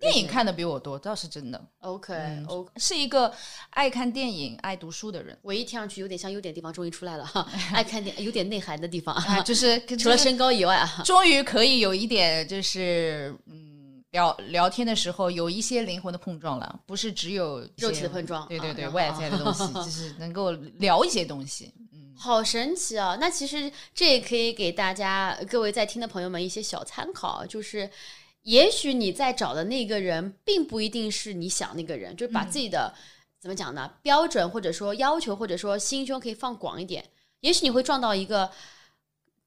[0.00, 1.62] 电影看的比我多，倒是真的。
[1.80, 3.30] OK，OK，是一个
[3.70, 5.38] 爱看电影、爱读书的人。
[5.42, 18.48] 唯一听上去有点像优点地方终于出来了哈， 爱看电有点内涵的地方，啊就是 除了身高以外啊，终于可以有一点就是嗯聊聊天的时候有一些灵魂的碰撞了，不是只有肉体的碰撞。
[18.48, 21.74] 对对对，外在的东西 就是能够聊一些东西。
[21.92, 23.18] 嗯，好神奇啊！
[23.20, 27.90] 那其实这也可以给大家各位在听的朋友们一些小参考，就是。
[28.42, 32.92] 也许你在找的那个人，并不一定是你想那个人，就是把自己的
[33.38, 33.92] 怎么讲呢？
[34.00, 37.04] 标准或者说要求，或者说心胸可以放广一点。
[37.40, 38.50] 也许你会撞到一个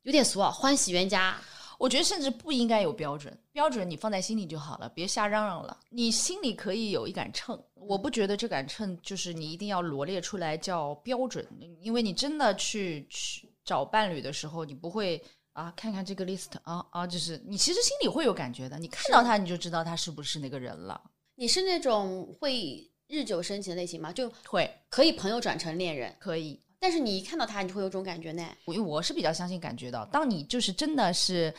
[0.03, 1.35] 有点俗啊，欢喜冤家。
[1.79, 5.77] 我觉得甚至不应该有标准，标准你放在心里就好了，别瞎嚷嚷了。
[5.89, 11.45] 你心里可以有一杆秤，我不觉得这杆秤就是你一定要罗列出来叫标准，
[11.81, 15.19] 因为你真的去去找伴侣的时候，你不会。
[15.53, 20.99] 啊，看看这个 list 啊啊，就是你其实心里会有感觉的，你看到他你就知道他是不是那个人了。
[21.35, 24.11] 你是那种会日久生情的类型吗？
[24.11, 26.59] 就会可以朋友转成恋人，可以。
[26.79, 28.45] 但是你一看到他，你就会有种感觉呢。
[28.65, 31.53] 因为我是比较相信感觉的，当你就是真的是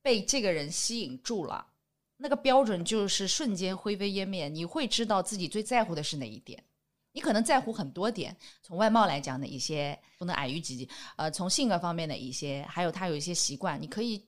[0.00, 1.66] 被这个人吸引住了，
[2.16, 6.62] 那个标准就是瞬间灰飞烟灭，你会知道自己最在乎的是哪一点。
[7.12, 14.24] 你可能在乎很多点，从外貌来讲的一些不能矮于己，呃，从性格方面的一些，还有他有一些习惯，你可以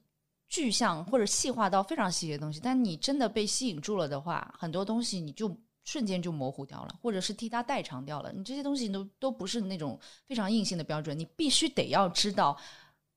[0.49, 2.61] 具象或者细化到非常细节的东西。
[2.63, 8.33] 但你真的被吸引住了的话，很多东西你就瞬间就模糊掉了，或者是替他代偿掉了。
[8.33, 12.57] 你这些东西都都不是那种非常硬性的标准，你必须得要知道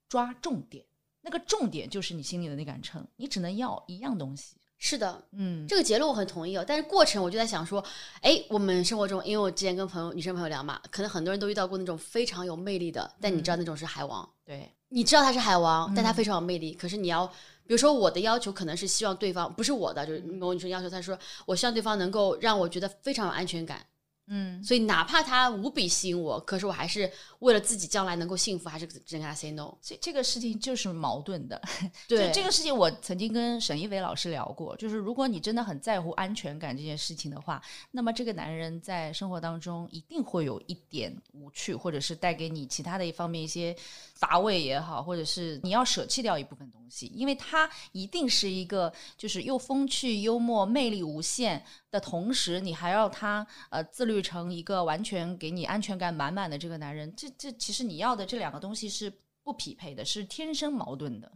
[0.08, 0.84] 抓重点，
[1.20, 4.56] 那个重点就是你心里的那杆秤，你只能要一样东西。
[4.78, 6.64] 是的，嗯，这个结论我很同意哦。
[6.66, 7.84] 但是过程我就在想说，
[8.22, 16.72] 哎，我们生活中，因为我之前跟朋友、女生朋友聊嘛，可能很多人都遇到过那种非常有魅力的，但你知道那种是海王，对，你知道他是海王，但他非常有魅力。
[16.74, 17.26] 可是你要，
[17.66, 23.84] 比如说我的要求可能是希望对方不是我的，就是某女生要求，他说我希望对方能够让我觉得非常有安全感。
[24.28, 29.74] 嗯，所以哪怕他无比吸引我，可是我还是为了自己将来能够幸福，还是只能跟他 say no。
[29.80, 31.60] 这这个事情就是矛盾的。
[32.06, 43.74] 对这个事情，我曾经跟沈一伟老师聊过，就是如果你真的很在乎安全感这件事情的话，那么这个男人在生活当中一定会有一点无趣，或者是带给你其他的一方面一些
[44.18, 51.64] 乏味也好，或者是你要舍弃掉一部分东西，因为他一定是一个就是又风趣幽默、魅力无限。
[51.90, 59.10] 的同时，你还要他呃自律成一个完全给你安全感满满的这个男人，这这其实你要的这两个东西是
[59.44, 61.30] 不匹配的，是天生矛盾的。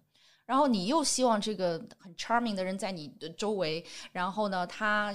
[0.44, 5.14] 然后你又希望这个很 charming 的人在你的周围，然后呢，他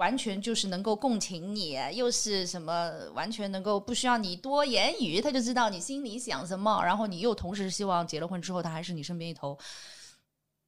[0.00, 6.82] 完全就是能够共情你，又是什么完全能够不需要你多言语，他就知道你心里想什么。
[6.82, 9.56] 然后你又同时希望结了婚之后，他还是你身边一头。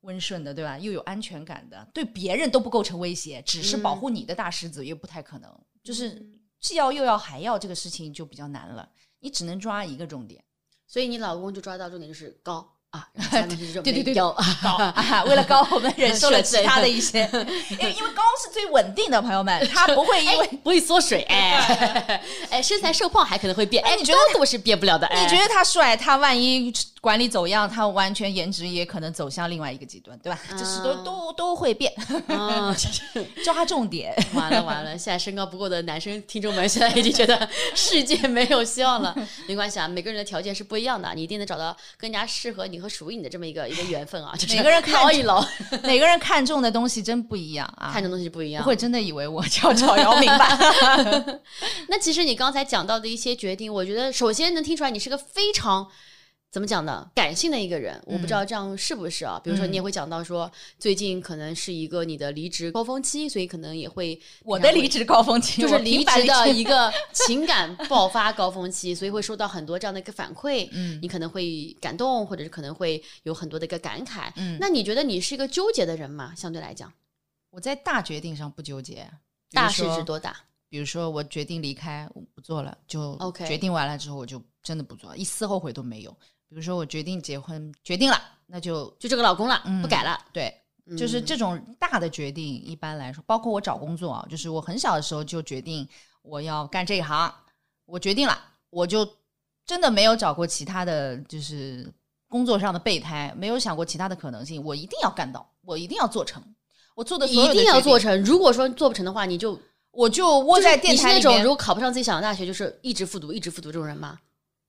[0.03, 0.77] 温顺的，对吧？
[0.77, 5.49] 又有安全感的，对别人都不构成威胁，只是保护你的大狮子又不太可能。
[5.85, 6.21] 就是
[6.59, 8.91] 既要又要还要，这个事情就比较难了。
[9.21, 10.43] 你只能抓一个重点，
[10.89, 12.72] 所以你老公就抓到重点就是高。
[12.93, 13.09] 啊，
[13.83, 17.21] 对对对，高高，为了高，我们忍受了 其他的一些，
[17.73, 22.21] 因为因为高是最稳定的，朋友们，他不会因为不会缩水，哎
[22.53, 25.09] 哎，身材瘦胖还可能会变，哎，你觉得我是变不了的？
[25.15, 30.39] 你觉得他帅，他万一管理走样，他完全颜值也可能走向另外一个极端，对吧？
[30.51, 31.91] 就是都都都会变，
[33.43, 39.17] 抓重点，完了完了，现在身高不够的男生听众们现在已经觉得世界没有希望了，
[39.49, 42.82] 没关系啊，每个人的条件是不一样的，你一定能找到更加适合你。
[42.83, 45.47] 和属于你的这么一个一个缘分啊，就是每个人 看一捞，
[45.85, 50.59] 每个人看中的东西真不一样啊，看中东西不一样，不会真的以为我叫赵姚明吧？
[51.89, 55.89] 那其实你刚才讲到的一些决定，我觉得首先能听出来你是个非常。
[56.53, 57.11] 怎么讲呢？
[57.15, 59.41] 感性的一个人，我不知道这样是不是啊？
[59.43, 70.69] 比如说，你也会讲到说，最近可能是一个你的离职高峰期，所以可能也会我的离职高峰期就是离职的一个 情感爆发高峰期，所以会收到很多这样的一个反馈。
[70.73, 74.31] 嗯，你可能会感动，或者是可能会有很多的一个感慨。
[74.37, 76.35] 嗯，那你觉得你是一个纠结的人吗？
[76.37, 76.93] 相对来讲，
[77.49, 79.11] 我在大决定上不纠结。
[79.53, 80.37] 大是说指多大？
[80.69, 86.17] 比如说我决定离开，我不做了，就 OK 决定完了之后我就真的不做，一丝后悔都没有。
[86.53, 90.19] 比如说我决定结婚，决定了，那就就这个老公了，嗯不改了。
[90.35, 90.55] 对，
[90.99, 95.89] 就是嗯这种大的决定，一般来说，包括我找工作啊，就是我很小的时候就决定
[96.21, 97.33] 我要干这一行，
[97.87, 98.39] 我决定了，
[98.69, 99.09] 我就
[99.65, 101.91] 真的没有找过其他的就是
[102.29, 106.43] 工作上的备胎，没有想过其他的可能性，我一定要干到，我一定要做成，
[106.95, 108.23] 我做的所有的一定要做，成。
[108.23, 109.59] 如果说做不成的话，你就
[109.91, 111.43] 我就窝在电你是那种台里面。
[111.45, 114.19] 如果考不上自己想的大学，就是一直复读，一直复读这种人吗？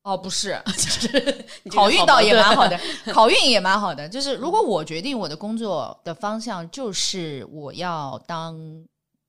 [0.03, 1.07] 哦，不是， 就是
[1.63, 2.79] 你这个考运倒也蛮好的，
[3.13, 4.07] 好运也蛮好的。
[4.07, 8.57] 就是如果我决定我的工作的方向就是我要当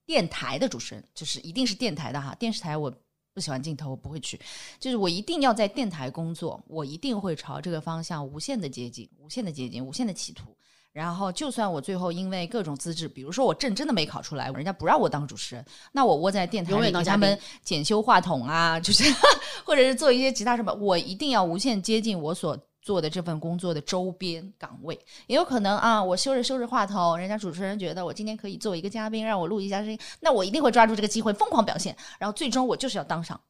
[0.04, 2.92] 电台的主持人，就是一定是电台的哈，电视台我
[3.32, 4.38] 不喜欢镜头，我不会去。
[4.80, 10.56] 就是我一定要在电台工作，我一定会朝这个方向无限的接近，无限的接近，无限的企图。
[10.94, 19.02] 然后，就算我最后因为各种资质，比如说我证真的没考出来，人家不让我当主持人，那我窝在电台永里给他们检修话筒啊，就是
[19.66, 24.96] 或者是做一些其他什么，我一定要无限接近我所做的这份工作的周边岗位。
[25.26, 33.40] 也有可能啊，我修着修着话筒，人家主持人觉得我今天可以做一个嘉宾，让我录一下声音，那我一定会抓住这个机会疯狂表现，然后最终我就是要当上。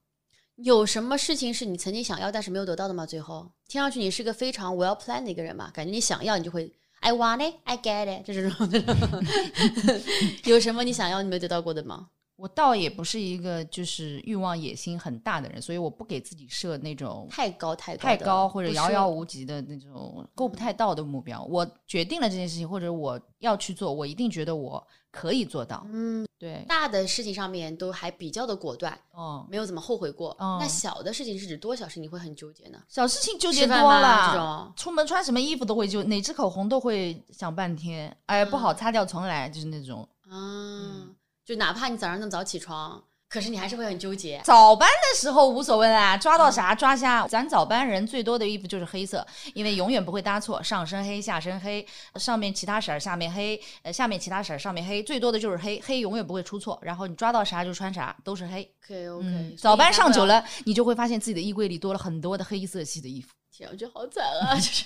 [0.57, 3.05] 有什么事情是你曾经想要但是没有得到的吗？
[3.05, 6.73] 最后听上去你是个非常 well planned 的一个人嘛，感觉你想要你就会
[7.05, 8.97] I want it, I get it，这种这种。
[10.45, 12.07] 有什么你想要你没得到过的吗？
[12.37, 21.43] 我倒也不是一个就是欲望野心很大的人，所以我不给自己设那种太高太高太高或者遥遥无及的那种够不太到的目标。
[21.45, 25.87] 我决定了这件事情，或者我要去做，我一定觉得我可以做到。
[25.93, 30.37] 嗯，对，大的事情上面都还比较的果断，哦，没有怎么后悔过。
[30.41, 32.83] 嗯那小的事情是指多小事你会很纠结呢？
[32.89, 40.09] 小事情纠结多了，这种出门穿什么衣服都会就哪支口红都会想半天，哎，不好擦掉重来，就是那种。
[40.29, 41.07] 啊，
[41.45, 44.41] 就哪怕你早上那么早起床，可是你还是会很纠结。
[44.45, 47.27] 早班的时候无所谓啦，抓到啥抓瞎。
[47.29, 51.87] 咱早班人最多的衣服就是黑色，因为永远不会搭错，上身黑，下身黑，
[52.17, 56.79] 上面其他色儿，下面黑，呃，下面其他色儿，上面黑，最多的就是黑，黑永远不会出错。
[56.81, 58.63] 然后你抓到啥就穿啥，都是黑。
[58.85, 64.55] OK OK，、嗯，早班上久，了，你就会发现自己的衣柜里多了很多的黑色系的衣服，天，我觉得好惨啊！
[64.57, 64.85] 就是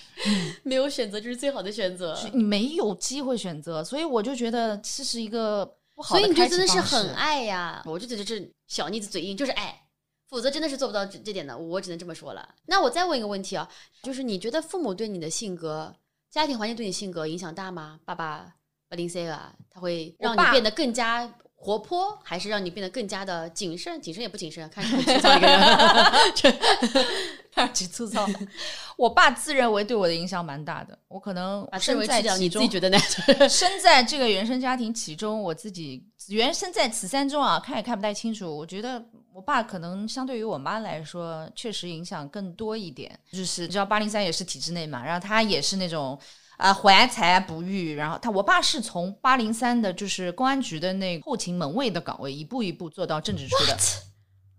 [0.65, 2.19] 没有选择，就是最好的选择。
[2.33, 5.71] 你没有机会选择，所以我就觉得这是一个
[6.05, 7.82] 所以你就真的是很爱呀！
[7.84, 9.82] 我就觉得这小妮子嘴硬，就是爱，
[10.28, 11.57] 否则真的是做不到这这点的。
[11.57, 12.55] 我只能这么说了。
[12.66, 13.68] 那我再问一个问题啊，
[14.03, 15.94] 就是你觉得父母对你的性格、
[16.30, 17.99] 家庭环境对你性格影响大吗？
[18.05, 18.55] 爸爸
[18.88, 24.01] 八零 C 啊，他会让你变得更加活泼，还是让你变得更加的谨慎？
[24.01, 25.61] 谨慎也不谨慎，看起来很粗糙一个人。
[27.59, 28.27] 看 上去粗糙。
[28.97, 32.99] 我爸自认为对我的影响蛮大的，我可能把身为，在其中你自己觉得呢？
[33.49, 38.57] 身在这个原生家庭其中，我自己原生在此山中啊，看也看不太清楚。
[38.57, 43.19] 我觉得我爸可能相对于我妈来说，确实影响更多一点。
[43.33, 46.19] 就是你知道八零三也是体制内嘛，然后他也是那种。
[46.59, 53.77] 啊，怀才不遇，然后他，我爸是从八零三的，就是公安局的那后勤门卫的岗位，一步一步做到政治处的。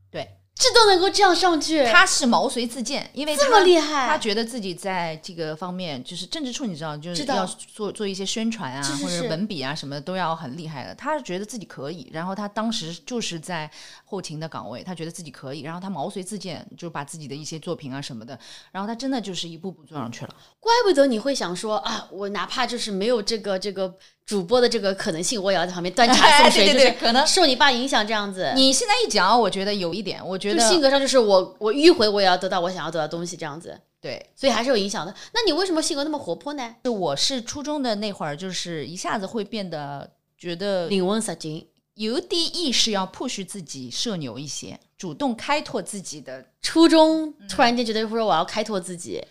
[0.10, 0.26] 对，
[0.60, 10.94] 这都能够这样上去，他是毛遂自荐，因为这么厉害他觉得自己在这个方面，就是政治处，你知道，就是要做做一些宣传啊，是是或者文笔啊什么的都要很厉害的。
[10.96, 13.72] 他是觉得自己可以，然后他当时就是在
[14.04, 18.38] 后勤的岗位，他觉得自己可以，然后他毛遂自荐，就把自己的一些作品啊什么的，
[18.74, 20.36] 然后他真的就是一步步做上去了。
[20.60, 23.96] 怪不得你会想说啊，我哪怕就是没有这个这个
[24.30, 28.54] 主播的这个可能性，我也要在旁边端茶送水，对对对就是可能受你爸影响这样子。
[28.56, 34.24] 你现在一讲，我觉得有一点，我觉得性格上就是我我迂回，我也要得到我想要得到的东西，这样子，对。
[34.36, 35.12] 所以还是有影响的。
[35.34, 36.76] 那你为什么性格那么活泼呢？
[36.84, 40.08] 就我是初中的那会儿，就是一下子会变得
[40.38, 41.66] 觉得灵温杀精，
[41.96, 49.26] 有点意识要 push 自己社牛一些，主动开拓自己的，初中突然间觉得说我要开拓自己，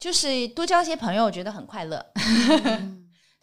[0.00, 2.02] 就是多交些朋友，我觉得很快乐。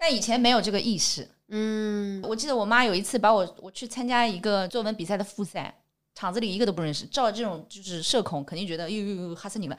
[0.06, 1.28] 但以前没有这个意识。
[1.50, 5.74] 嗯，我记得我妈有一次把我我去参加一个作文比赛的复赛，
[6.14, 9.76] 场子里一个都不认识，照这种就是社恐，肯定觉得哟哟哟吓死你们。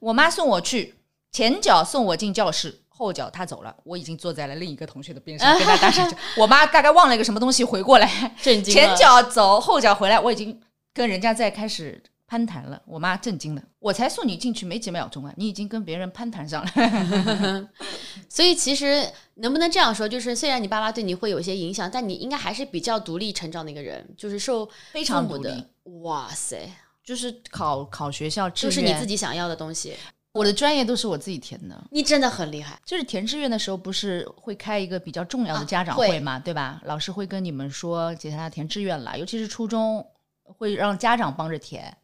[0.00, 0.96] 我妈送我去，
[1.30, 6.18] 前脚送我进教室，后脚她走了，我已经坐在了另一个同学的边上，跟她大声讲。
[6.36, 10.60] 我妈大概忘了一个什么东西，回过来，震惊前脚走，后脚回来，我已经
[10.92, 12.02] 跟人家在开始
[12.32, 12.80] 攀谈了。
[12.86, 17.68] 我妈震惊了，我才送你进去没几秒钟啊，你已经跟别人攀谈上了。
[18.26, 25.62] 所以其实能不能这样说，就是虽然你爸妈对你会有一些影响，但你应该还是比较独立成长的一个人，就是受非常独立。
[26.00, 26.72] 哇塞，
[27.04, 29.94] 就是考考学校志就是你自己想要的东西。
[30.32, 31.78] 我的专业都是我自己填的。
[31.90, 32.80] 你真的很厉害。
[32.86, 36.80] 就是填志愿的时候，不是会开一个比较重要的家长会嘛，对吧？
[36.86, 40.02] 老师会跟你们说，接下来填志愿了，尤其是初中，
[40.42, 41.94] 会让家长帮着填。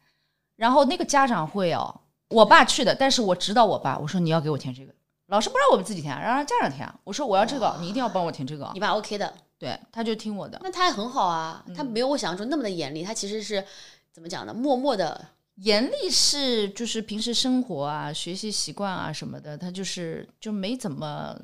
[0.59, 4.93] 然后那个家长会哦，我爸去的，但是我指导我爸，我说你要给我填这个。
[5.27, 6.85] 老师不让我们自己填，让家长填。
[7.05, 8.69] 我说我要这个，你一定要帮我填这个。
[8.73, 10.59] 你爸 OK 的，对，他就听我的。
[10.61, 13.63] 那他也很好啊，他没有我想象中那么的严厉，他其实是
[14.11, 14.53] 怎么讲呢？
[14.53, 21.39] 默默的严厉是就是平时生活啊、学习习惯啊什么的，他就是就没怎么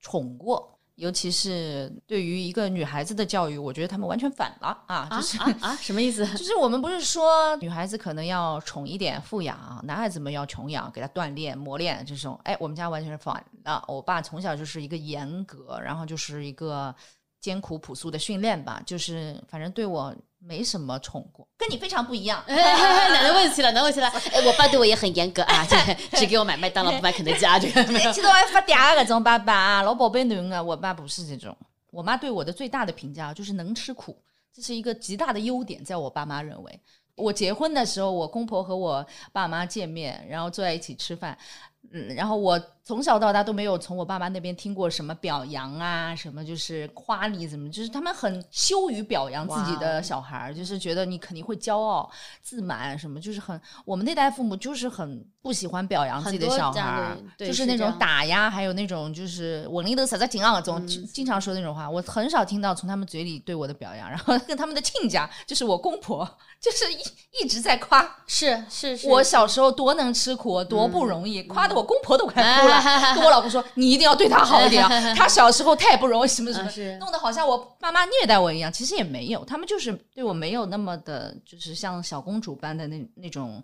[0.00, 0.75] 宠过。
[0.96, 5.08] 尤其是对于一个女孩子的教育，我觉得他们完全反了啊！
[5.10, 6.26] 就是啊，什么意思？
[6.36, 12.38] 就是我们不是说女孩子可能要宠一点、富养，男孩子们要穷养，给他锻炼、磨练这种。
[12.44, 13.84] 哎，我们家完全是反的。
[13.86, 16.94] 我爸从小就是一个严格，然后就是一个
[17.40, 20.14] 艰苦朴素的训练吧，就是反正对我。
[20.46, 22.42] 没什么宠过，跟你非常不一样。
[22.46, 24.08] 男的问题了，男问题了。
[24.32, 25.66] 哎，我爸对我也很严格啊，
[26.14, 27.58] 只给我买麦当劳，不买肯德基啊。
[27.58, 30.62] 这个其实我还发嗲那种爸爸，老宝贝女啊。
[30.62, 31.56] 我爸不是这种。
[31.90, 34.16] 我妈对我的最大的评价就是能吃苦，
[34.54, 36.80] 这是一个极大的优点，在我爸妈认为。
[37.16, 41.36] 我结婚的时候，我公婆和我爸妈见面，然后坐在一起吃饭。
[41.92, 52.10] 嗯，然后我从小到大都没有从我爸妈那边听过什么表扬啊，什么就是夸你怎么，就是他们很羞于表扬自己的小孩儿，就是觉得你肯定会骄傲
[52.42, 66.28] 自满什么，就是很我们那代父母就是很不喜欢表扬自己的小孩儿，就是那种打压，还有那种就是我领导实在挺啊，总经常说那种话，我很少听到从他们嘴里对我的表扬，然后跟他们的亲家，就是我公婆，
[66.66, 66.98] 就是一
[67.44, 71.76] 一直在夸，是是是，我小时候多能吃苦，多不容易，夸的。
[71.76, 72.82] 我公婆都快哭了，
[73.14, 75.14] 跟我老公说：“你一定要对他好一点啊！
[75.14, 78.72] 他小时候太不容易，什么什么，弄得好像我爸妈虐待我一样。
[78.72, 83.62] 其实也没有，他们就是对我没有那么的，就是像小公主般的那那种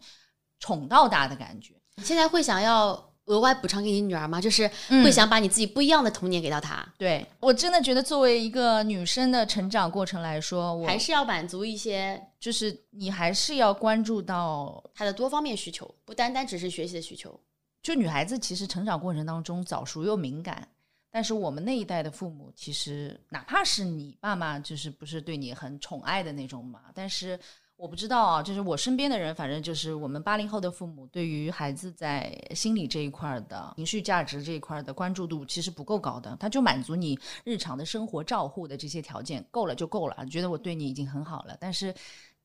[0.60, 1.74] 宠到大的感觉。
[1.96, 4.40] 你现在会想要额外补偿给你女儿吗？
[4.40, 6.86] 就是会想把你自己不一样的童年给到她？
[6.98, 17.38] 对我真的觉得，作为一个女生的成长过程来说，我还是要满足一些，就是你还是要关注到她的多方面需求，不单单只是学习的需求。”
[17.82, 20.68] 就女孩子其实成长过程当中早熟又敏感，
[21.10, 27.38] 但是我们那一代的父母其实哪怕是你爸妈就是不是对你很宠爱的那种嘛，但是
[27.76, 41.92] 我不知道啊，就是我身边的人，反正就是我们八零后的父母对于孩子在心理这一块的情绪价值这一块的关注度其实不够高的，他就满足你日常的生活照护的这些条件够了就够了，觉得我对你已经很好了，但是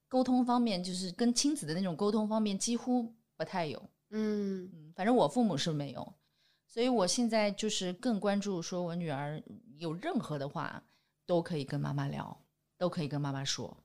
[0.07, 3.79] 沟通方面就是跟亲子的那种沟通方面几乎不太有。
[4.09, 6.13] 嗯嗯，反正我父母是没有，
[6.65, 9.39] 所以我现在就是更关注，说我女儿
[9.77, 10.81] 有任何的话
[11.27, 12.35] 都可以跟妈妈聊，
[12.77, 13.77] 都可以跟妈妈说。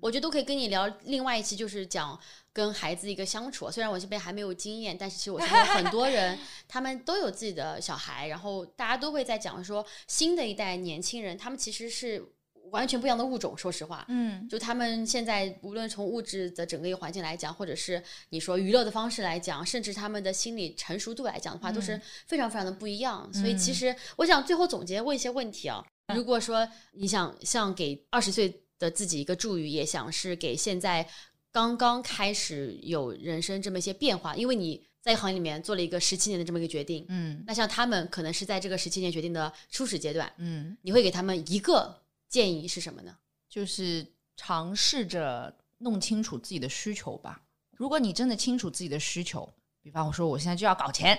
[0.00, 0.86] 我觉得都可以跟你聊。
[1.04, 2.18] 另外一期就是讲
[2.52, 3.70] 跟孩子一个相处。
[3.70, 12.32] 虽然我这边还没有经验，但是其实我身边很多人 他们都有自己的小孩，然后大家都会在讲说新的一代年轻人，他们其实是。
[12.72, 23.28] 完全不一样的物种，说实话，嗯，就他们现在无论从物质的整个一个环境来讲，或者是你说娱乐的方式来讲，甚至他们的心理成熟度来讲的话，都是非常非常的不一样。
[23.34, 25.84] 所以其实我想最后总结问一些问题啊，
[26.14, 31.08] 如果说你想像给二十岁的自己一个祝语，也想是给现在
[31.52, 41.96] 刚刚开始有人生这么一些变化，因为你在行业里面做了一个十七年的这么一个决定，嗯，那像他们可能是在这个十七年决定的初始阶段，嗯，你会给他们一个。
[42.30, 43.16] 建议是什么呢？
[43.48, 44.06] 就是
[44.36, 47.42] 尝试着弄清楚自己的需求吧。
[47.72, 49.52] 如果你真的清楚自己的需求，
[49.82, 51.18] 比方我说我现在就要搞钱，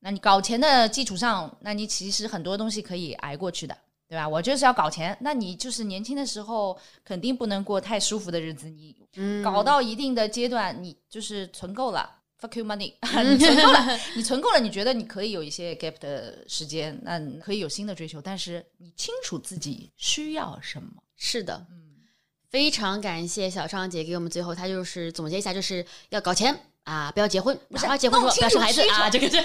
[0.00, 3.74] 那你搞钱的基础上，那你其实很多东西可以挨过去的，
[4.12, 4.28] 对吧？
[4.28, 8.68] 我就是要搞钱，那你就是年轻的时候肯定不能过太舒服的日子。
[8.68, 8.94] 你
[9.42, 12.18] 搞到一定的阶段，你就是存够了。
[12.38, 12.92] Fuck you money，
[13.24, 21.02] 你存够了，你存够了，你觉得你可以有一些 gap 的时间，那可以有新的追求，但是你清楚自己需要什么？
[21.16, 22.02] 是的，嗯，
[22.50, 26.54] 非常感谢小畅姐给我们最后，她就是总结一下，就是要搞钱
[26.84, 29.30] 啊，不要结婚，不是结婚不要生孩子啊，这个。
[29.30, 29.44] 是，你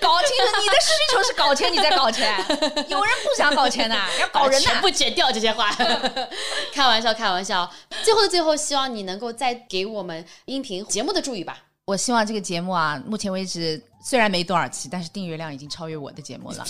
[0.00, 2.34] 搞清楚你的需求是搞钱，你在搞钱，
[2.88, 5.70] 有人不想搞钱的，要搞人全部剪掉这些话，
[6.72, 7.70] 开玩笑，开玩笑。
[8.02, 11.58] 最后的最后，希望你能够再给我们音频节目的注意吧。
[11.84, 16.64] 我希望这个节目啊，目前为止虽然没多少期，但是订阅量已经超越我的节目了。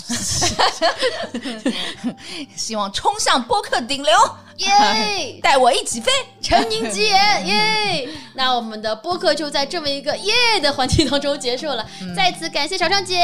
[2.57, 4.11] 希望冲向播客顶流，
[4.57, 5.37] 耶！
[5.43, 6.11] 带我一起飞，
[6.41, 8.09] 成您吉言， 耶！
[8.33, 10.33] 那我们的播客就在这么一个耶
[10.63, 11.87] 的环境当中结束了。
[12.15, 13.15] 再次感谢小畅姐，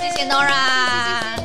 [0.00, 1.38] 谢谢 Nora。